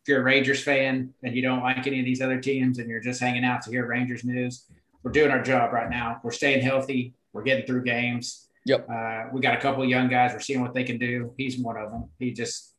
[0.03, 2.89] if you're a Rangers fan and you don't like any of these other teams and
[2.89, 4.67] you're just hanging out to hear Rangers news,
[5.03, 6.21] we're doing our job right now.
[6.23, 7.15] We're staying healthy.
[7.33, 8.47] We're getting through games.
[8.67, 8.89] Yep.
[8.91, 10.33] Uh, we got a couple of young guys.
[10.33, 11.33] We're seeing what they can do.
[11.37, 12.11] He's one of them.
[12.19, 12.75] He just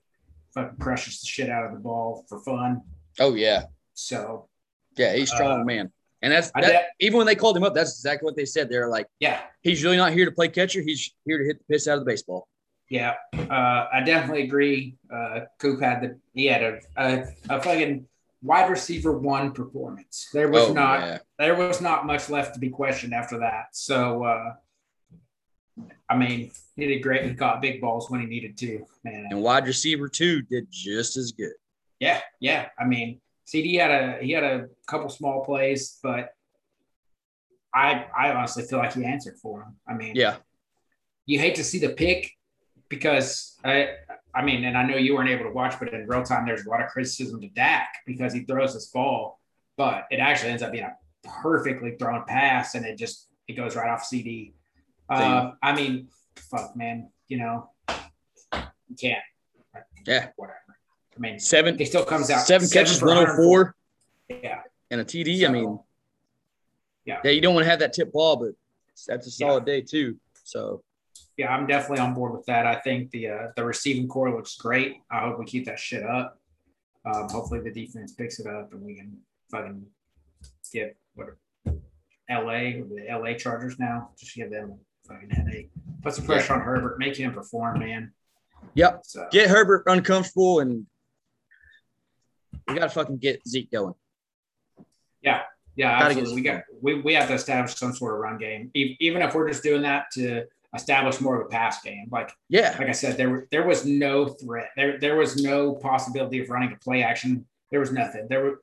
[0.54, 2.82] fucking crushes the shit out of the ball for fun.
[3.20, 3.64] oh yeah.
[3.94, 4.48] So
[4.98, 5.92] Yeah, he's strong Uh, man.
[6.22, 8.70] And that's that, did- even when they called him up, that's exactly what they said.
[8.70, 10.82] They're like, yeah, he's really not here to play catcher.
[10.82, 12.48] He's here to hit the piss out of the baseball.
[12.90, 14.98] Yeah, uh, I definitely agree.
[15.12, 18.06] Uh, Coop had the he had a, a a fucking
[18.44, 20.28] wide receiver one performance.
[20.34, 21.18] There was oh, not yeah.
[21.40, 23.68] there was not much left to be questioned after that.
[23.72, 24.54] So uh,
[26.10, 27.26] I mean, he did great.
[27.26, 28.86] He caught big balls when he needed to.
[29.04, 31.54] Man, And wide receiver two did just as good.
[32.00, 32.70] yeah, yeah.
[32.78, 36.34] I mean, CD had a he had a couple small plays, but
[37.74, 39.76] I I honestly feel like he answered for him.
[39.88, 40.38] I mean, Yeah.
[41.26, 42.32] you hate to see the pick
[42.90, 43.96] because I
[44.34, 46.66] I mean, and I know you weren't able to watch, but in real time, there's
[46.66, 49.40] a lot of criticism to Dak because he throws this ball,
[49.78, 53.76] but it actually ends up being a perfectly thrown pass, and it just it goes
[53.76, 54.54] right off CD.
[55.12, 57.70] Uh, I mean, fuck, man, you know,
[58.52, 59.20] you can't.
[60.08, 60.30] Yeah.
[60.36, 60.58] whatever.
[61.16, 63.76] I mean, Seven he still comes out seven catches, for 104
[64.30, 65.48] Yeah, and a TD.
[65.48, 65.80] I mean,
[67.06, 67.20] yeah.
[67.24, 68.52] yeah, you don't want to have that tip ball, but
[69.08, 70.16] that's a solid day too.
[70.44, 70.82] So
[71.38, 72.66] yeah, I'm definitely on board with that.
[72.66, 74.98] I think the uh, the receiving corps looks great.
[75.12, 76.40] I hope we keep that shit up.
[77.06, 79.18] Um, hopefully the defense picks it up and we can
[79.50, 79.86] fucking
[80.72, 81.30] get what
[82.30, 84.12] LA the LA Chargers now.
[84.18, 84.80] Just give them
[85.12, 85.70] fucking headache.
[86.04, 88.12] Put some pressure on Herbert, make him perform, man.
[88.76, 89.02] Yep.
[89.06, 90.86] So get Herbert uncomfortable and
[92.68, 93.94] we gotta fucking get Zeke going.
[95.24, 95.44] yeah,
[96.00, 96.36] Gotta get absolutely.
[96.36, 99.48] We got we, we have to establish some sort of run game, even if we're
[99.50, 100.46] just doing that to
[100.76, 102.08] establish more of a pass game.
[102.12, 102.76] Like Yeah.
[102.78, 104.70] like I said, there there was no threat.
[104.76, 107.46] There there was no possibility of running a play action.
[107.72, 108.28] There was nothing.
[108.30, 108.62] There were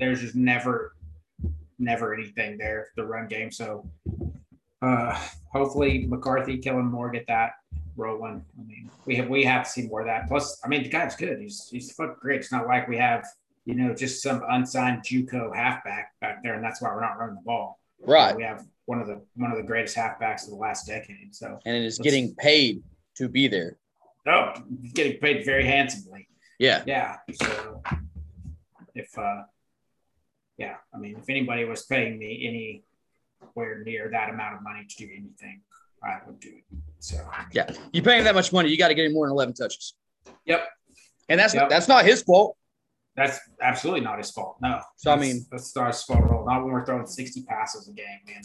[0.00, 0.96] there's just never
[1.78, 3.50] never anything there the run game.
[3.50, 3.88] So
[4.84, 5.18] uh
[5.52, 7.52] hopefully McCarthy, Kellen Moore get that
[7.96, 8.44] rolling.
[8.58, 10.28] I mean, we have we have to see more of that.
[10.28, 11.40] Plus, I mean, the guy's good.
[11.40, 12.40] He's he's fucking great.
[12.40, 13.24] It's not like we have
[13.64, 17.36] you know just some unsigned JUCO halfback back there, and that's why we're not running
[17.36, 17.80] the ball.
[18.06, 18.36] Right.
[18.36, 21.34] We have one of the one of the greatest halfbacks of the last decade.
[21.34, 22.82] So And it is getting paid
[23.16, 23.78] to be there.
[24.26, 24.52] Oh,
[24.92, 26.28] getting paid very handsomely.
[26.58, 26.82] Yeah.
[26.86, 27.16] Yeah.
[27.32, 27.82] So
[28.94, 29.42] if uh
[30.58, 32.82] yeah, I mean if anybody was paying me
[33.56, 35.60] anywhere near that amount of money to do anything,
[36.02, 36.64] I would do it.
[36.98, 37.16] So
[37.52, 37.70] Yeah.
[37.92, 39.94] You pay him that much money, you got to get him more than 11 touches.
[40.46, 40.66] Yep.
[41.28, 41.68] And that's Yep.
[41.68, 42.56] that's not his fault.
[43.16, 44.56] that's absolutely not his fault.
[44.60, 44.80] No.
[44.96, 46.44] So, I mean- that's not his fault at all.
[46.44, 48.42] Not when we're throwing 60 passes a game, man.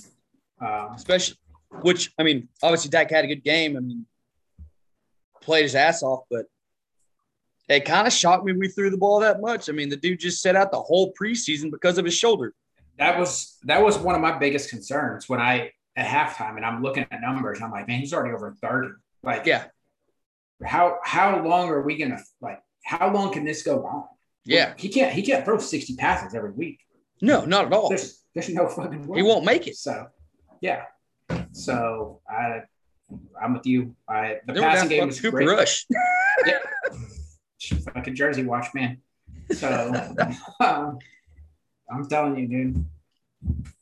[0.62, 1.38] Um, especially
[1.82, 3.78] which I mean, obviously Dak had a good game.
[3.78, 4.06] I mean,
[5.42, 6.46] played his ass off, but
[7.68, 9.70] it kind of shocked me we threw the ball that much.
[9.70, 12.54] I mean, the dude just set out the whole preseason because of his shoulder.
[13.00, 16.82] That was that was one of my biggest concerns when I at halftime and I'm
[16.84, 18.90] looking at numbers and I'm like, man, he's already over 30.
[19.24, 19.66] Like Yeah,
[20.64, 24.04] how how long are we gonna like how long can this go on?
[24.46, 26.80] yeah, He can't he can't throw 60 passes every week.
[27.22, 27.90] no, not at all.
[27.90, 29.20] There's there's no fucking way.
[29.20, 29.76] He won't make it.
[29.76, 30.08] So
[30.62, 30.84] yeah.
[31.52, 32.62] So I
[33.42, 33.96] I'm with you.
[34.08, 35.48] I the passing game was Cooper great.
[35.48, 35.86] Rush.
[37.94, 39.00] Fucking Jersey watch, man.
[39.52, 39.92] So
[40.60, 40.98] um,
[41.92, 42.86] I'm telling you, dude.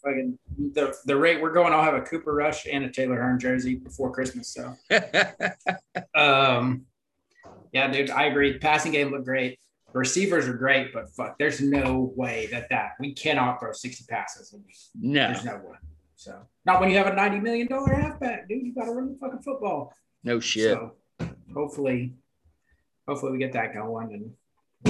[0.03, 0.37] Fucking
[0.73, 3.75] the the rate we're going, I'll have a Cooper Rush and a Taylor Hearn jersey
[3.75, 4.53] before Christmas.
[4.53, 4.75] So
[6.15, 6.85] um
[7.73, 8.57] yeah, dude, I agree.
[8.59, 9.59] Passing game looked great.
[9.93, 14.53] Receivers are great, but fuck, there's no way that that we cannot throw 60 passes.
[14.95, 15.77] no, There's no way.
[16.15, 18.63] So not when you have a 90 million dollar halfback, dude.
[18.65, 19.93] You got to run the fucking football.
[20.23, 20.73] no shit.
[20.73, 20.93] So
[21.53, 22.13] hopefully,
[23.07, 24.33] hopefully we get that going and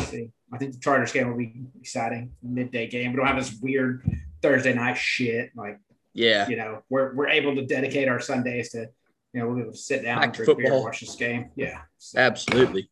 [0.09, 0.31] see.
[0.53, 2.31] I think the Chargers game will be exciting.
[2.41, 3.11] Midday game.
[3.11, 4.03] We don't have this weird
[4.41, 5.51] Thursday night shit.
[5.55, 5.79] Like,
[6.13, 8.89] Yeah, you know, we're we're able to dedicate our Sundays to,
[9.33, 11.15] you know, we'll be able to sit down Back and drink beer and watch this
[11.15, 11.51] game.
[11.55, 11.81] Yeah.
[11.97, 12.89] So, absolutely.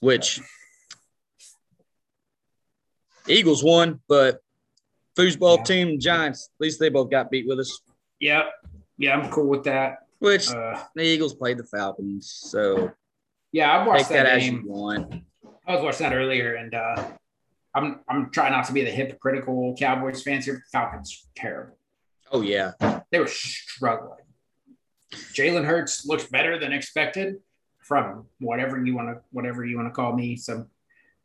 [0.00, 0.40] Which
[3.26, 4.40] Eagles won, but
[5.16, 5.64] foosball Yeah.
[5.64, 7.80] team Giants, at least they both got beat with us.
[8.18, 8.44] yeah.
[8.96, 10.00] Yeah, I'm cool with that.
[10.18, 12.90] Which Uh, the Eagles played the Falcons, so
[13.50, 14.68] yeah, I watched that, that, as game.
[15.66, 17.08] I was watching that earlier, and uh,
[17.74, 20.64] I'm I'm trying not to be the hypocritical Cowboys fans here.
[20.72, 21.76] Falcons terrible.
[22.32, 22.72] Oh yeah,
[23.10, 24.18] they were struggling.
[25.12, 27.36] Jalen Hurts looks better than expected
[27.80, 30.68] from whatever you want to whatever you want to call me some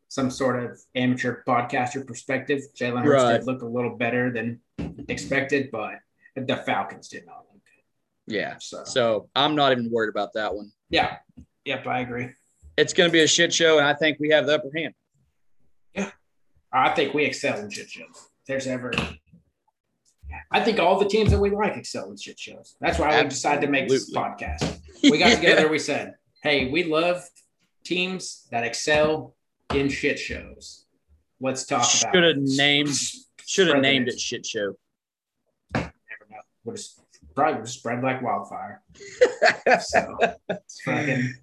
[0.07, 2.61] some sort of amateur podcaster perspective.
[2.75, 3.38] Jalen Hurts right.
[3.38, 4.59] did look a little better than
[5.07, 5.95] expected, but
[6.36, 8.33] the Falcons did not look good.
[8.36, 8.55] Yeah.
[8.59, 10.71] So, so I'm not even worried about that one.
[10.89, 11.17] Yeah.
[11.65, 12.29] Yep, I agree.
[12.78, 14.93] It's going to be a shit show, and I think we have the upper hand.
[15.93, 16.11] Yeah.
[16.71, 18.30] I think we excel in shit shows.
[18.47, 18.91] There's ever
[20.51, 22.76] I think all the teams that we like excel in shit shows.
[22.80, 24.80] That's why we decided to make this podcast.
[25.03, 27.23] We got together, we said, hey, we love
[27.84, 29.36] teams that excel
[29.73, 30.86] in shit shows.
[31.39, 32.89] Let's talk about Should have named
[33.45, 34.76] should have named it shit show.
[35.73, 35.91] Never
[36.30, 36.38] know.
[36.63, 36.86] Would have
[37.36, 38.82] probably spread like wildfire.
[39.82, 40.17] so
[40.49, 41.34] it's fucking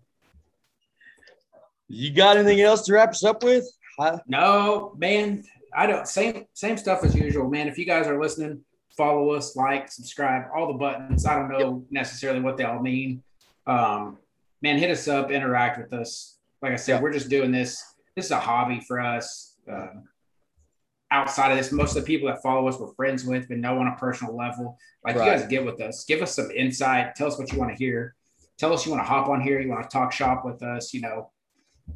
[1.92, 3.68] you got anything else to wrap us up with?
[3.98, 4.18] Huh?
[4.26, 5.44] No, man.
[5.74, 7.68] I don't same same stuff as usual, man.
[7.68, 8.62] If you guys are listening,
[8.96, 11.26] follow us, like, subscribe, all the buttons.
[11.26, 13.22] I don't know necessarily what they all mean.
[13.66, 14.18] Um,
[14.60, 16.36] man, hit us up, interact with us.
[16.60, 17.02] Like I said, yep.
[17.02, 17.82] we're just doing this.
[18.16, 19.56] This is a hobby for us.
[19.70, 20.04] Um,
[21.10, 23.78] outside of this, most of the people that follow us we're friends with, but know
[23.78, 24.78] on a personal level.
[25.04, 25.26] Like right.
[25.26, 27.14] you guys get with us, give us some insight.
[27.14, 28.14] Tell us what you want to hear.
[28.58, 29.60] Tell us you want to hop on here.
[29.60, 30.94] You want to talk shop with us.
[30.94, 31.30] You know,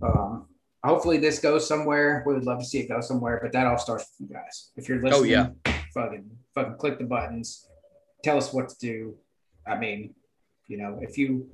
[0.03, 0.47] um,
[0.85, 2.23] hopefully this goes somewhere.
[2.27, 4.71] We would love to see it go somewhere, but that all starts with you guys.
[4.77, 5.49] If you're listening, oh yeah,
[5.95, 7.69] fucking fucking click the buttons,
[8.23, 9.17] tell us what to do.
[9.67, 10.15] I mean,
[10.69, 11.51] you know, if you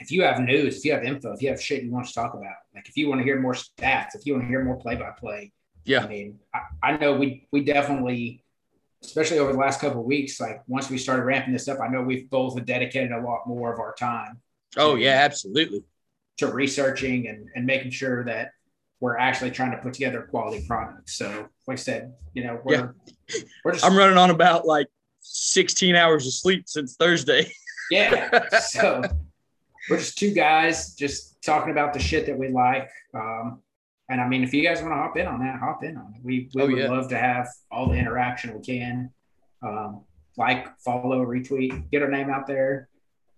[0.00, 2.14] if you have news, if you have info, if you have shit you want to
[2.14, 4.64] talk about, like if you want to hear more stats, if you want to hear
[4.64, 5.52] more play by play,
[5.84, 6.04] yeah.
[6.04, 8.42] I mean, I, I, know we we definitely,
[9.02, 11.88] especially over the last couple of weeks, like once we started ramping this up, I
[11.88, 14.40] know we've both dedicated a lot more of our time.
[14.76, 15.84] Oh yeah, absolutely.
[16.38, 18.50] To researching and, and making sure that
[19.00, 21.16] we're actually trying to put together quality products.
[21.16, 23.40] So, like I said, you know, we're, yeah.
[23.64, 24.88] we're just, I'm running on about like
[25.20, 27.52] 16 hours of sleep since Thursday.
[27.90, 28.48] yeah.
[28.60, 29.02] So
[29.90, 32.90] we're just two guys just talking about the shit that we like.
[33.14, 33.60] Um,
[34.08, 36.14] and I mean, if you guys want to hop in on that, hop in on
[36.16, 36.20] it.
[36.22, 36.88] We, we oh, would yeah.
[36.88, 39.10] love to have all the interaction we can.
[39.62, 40.02] Um,
[40.36, 42.88] like, follow, retweet, get our name out there,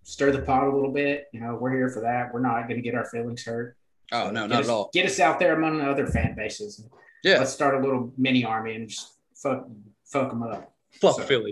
[0.07, 1.27] stir the pot a little bit.
[1.33, 2.33] You know, we're here for that.
[2.33, 3.77] We're not going to get our feelings hurt.
[4.13, 4.91] Oh no, not us, at all.
[4.93, 6.87] Get us out there among the other fan bases.
[7.25, 9.67] Yeah, let's start a little mini army and just fuck
[10.05, 10.73] fuck them up.
[10.93, 11.51] Fuck so, Philly.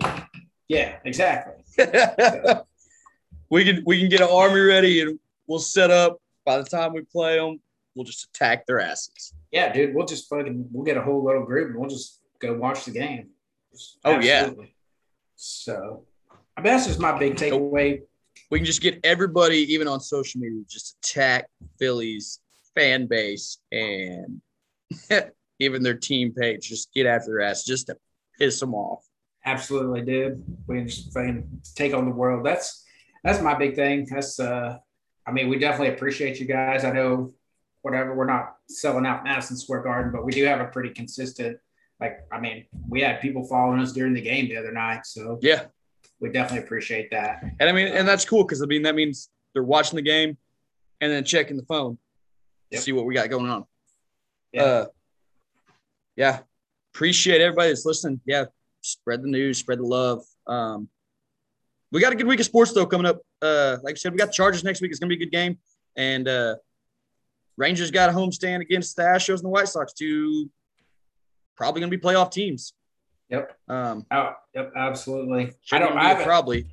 [0.67, 1.63] Yeah, exactly.
[1.67, 2.65] so.
[3.49, 6.19] We can we can get an army ready and we'll set up.
[6.45, 7.59] By the time we play them,
[7.93, 9.33] we'll just attack their asses.
[9.51, 12.55] Yeah, dude, we'll just fucking we'll get a whole little group and we'll just go
[12.55, 13.29] watch the game.
[13.71, 14.65] Just oh absolutely.
[14.65, 14.71] yeah.
[15.35, 16.03] So,
[16.57, 18.01] I mean, that's just my big takeaway.
[18.51, 21.47] We can just get everybody, even on social media, just attack
[21.79, 22.39] Phillies
[22.75, 24.41] fan base and
[25.59, 27.97] even their team page just get after their ass just to
[28.37, 29.03] piss them off.
[29.45, 30.43] Absolutely, dude.
[30.67, 32.45] We can just fucking take on the world.
[32.45, 32.83] That's
[33.23, 34.07] that's my big thing.
[34.09, 34.77] That's uh
[35.27, 36.83] I mean, we definitely appreciate you guys.
[36.83, 37.33] I know
[37.81, 41.57] whatever we're not selling out Madison Square Garden, but we do have a pretty consistent
[41.99, 45.05] like I mean, we had people following us during the game the other night.
[45.05, 45.65] So yeah,
[46.19, 47.43] we definitely appreciate that.
[47.59, 50.37] And I mean, and that's cool because I mean that means they're watching the game
[51.01, 51.97] and then checking the phone
[52.71, 52.81] yep.
[52.81, 53.65] see what we got going on.
[54.51, 54.63] Yeah.
[54.63, 54.85] Uh,
[56.15, 56.39] yeah.
[56.93, 58.21] Appreciate everybody that's listening.
[58.25, 58.45] Yeah.
[58.81, 60.23] Spread the news, spread the love.
[60.47, 60.87] Um,
[61.91, 63.21] we got a good week of sports though coming up.
[63.41, 64.91] Uh, like I said, we got the Chargers next week.
[64.91, 65.57] It's gonna be a good game.
[65.95, 66.55] And uh,
[67.57, 70.49] Rangers got a homestand against the Astros and the White Sox, two
[71.55, 72.73] probably gonna be playoff teams.
[73.29, 73.57] Yep.
[73.67, 75.53] Um, oh, yep, absolutely.
[75.71, 75.97] I don't.
[75.97, 76.67] I probably.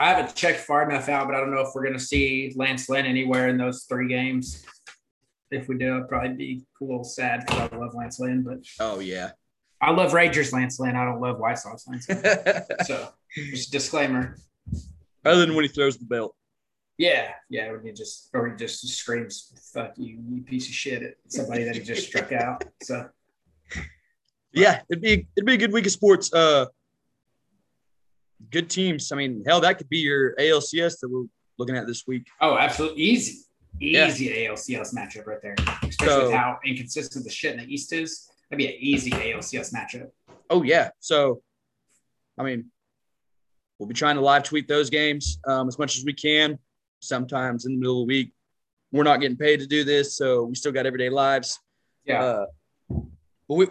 [0.00, 2.52] I haven't checked far enough out, but I don't know if we're going to see
[2.56, 4.66] Lance Lynn anywhere in those three games
[5.52, 8.42] if we do, I'd probably be a little sad because I love Lance Lynn.
[8.42, 9.30] But oh yeah,
[9.80, 10.96] I love Rangers Lance Lynn.
[10.96, 12.22] I don't love White Sox Lance Lynn.
[12.84, 14.36] so just disclaimer.
[15.24, 16.34] Other than when he throws the belt.
[16.98, 21.02] Yeah, yeah, when he just or he just screams "fuck you, you piece of shit"
[21.02, 22.64] at somebody that he just struck out.
[22.82, 23.08] So
[24.52, 26.32] yeah, it'd be it'd be a good week of sports.
[26.32, 26.66] Uh,
[28.50, 29.10] good teams.
[29.12, 31.24] I mean, hell, that could be your ALCS that we're
[31.58, 32.26] looking at this week.
[32.40, 33.44] Oh, absolutely easy.
[33.80, 34.50] Easy yeah.
[34.50, 38.28] ALCS matchup right there, especially so, with how inconsistent the shit in the East is.
[38.50, 40.10] That'd be an easy ALCS matchup.
[40.50, 40.90] Oh yeah.
[41.00, 41.42] So,
[42.38, 42.66] I mean,
[43.78, 46.58] we'll be trying to live tweet those games um, as much as we can.
[47.00, 48.32] Sometimes in the middle of the week,
[48.92, 51.58] we're not getting paid to do this, so we still got everyday lives.
[52.04, 52.22] Yeah.
[52.22, 52.46] Uh,
[53.48, 53.66] but we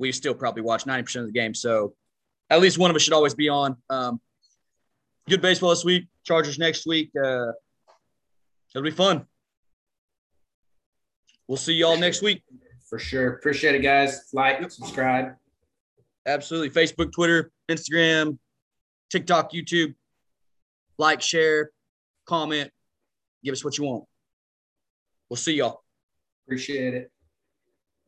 [0.00, 1.54] we still probably watch 90% of the game.
[1.54, 1.94] So
[2.48, 3.76] at least one of us should always be on.
[3.90, 4.20] Um,
[5.28, 7.10] good baseball this week, Chargers next week.
[7.14, 7.52] Uh,
[8.74, 9.26] it'll be fun.
[11.46, 12.42] We'll see y'all next week.
[12.88, 13.34] For sure.
[13.34, 14.30] Appreciate it, guys.
[14.32, 15.34] Like, subscribe.
[16.26, 16.70] Absolutely.
[16.70, 18.38] Facebook, Twitter, Instagram,
[19.10, 19.94] TikTok, YouTube.
[20.96, 21.70] Like, share,
[22.26, 22.70] comment,
[23.44, 24.04] give us what you want.
[25.28, 25.82] We'll see y'all.
[26.46, 27.10] Appreciate it.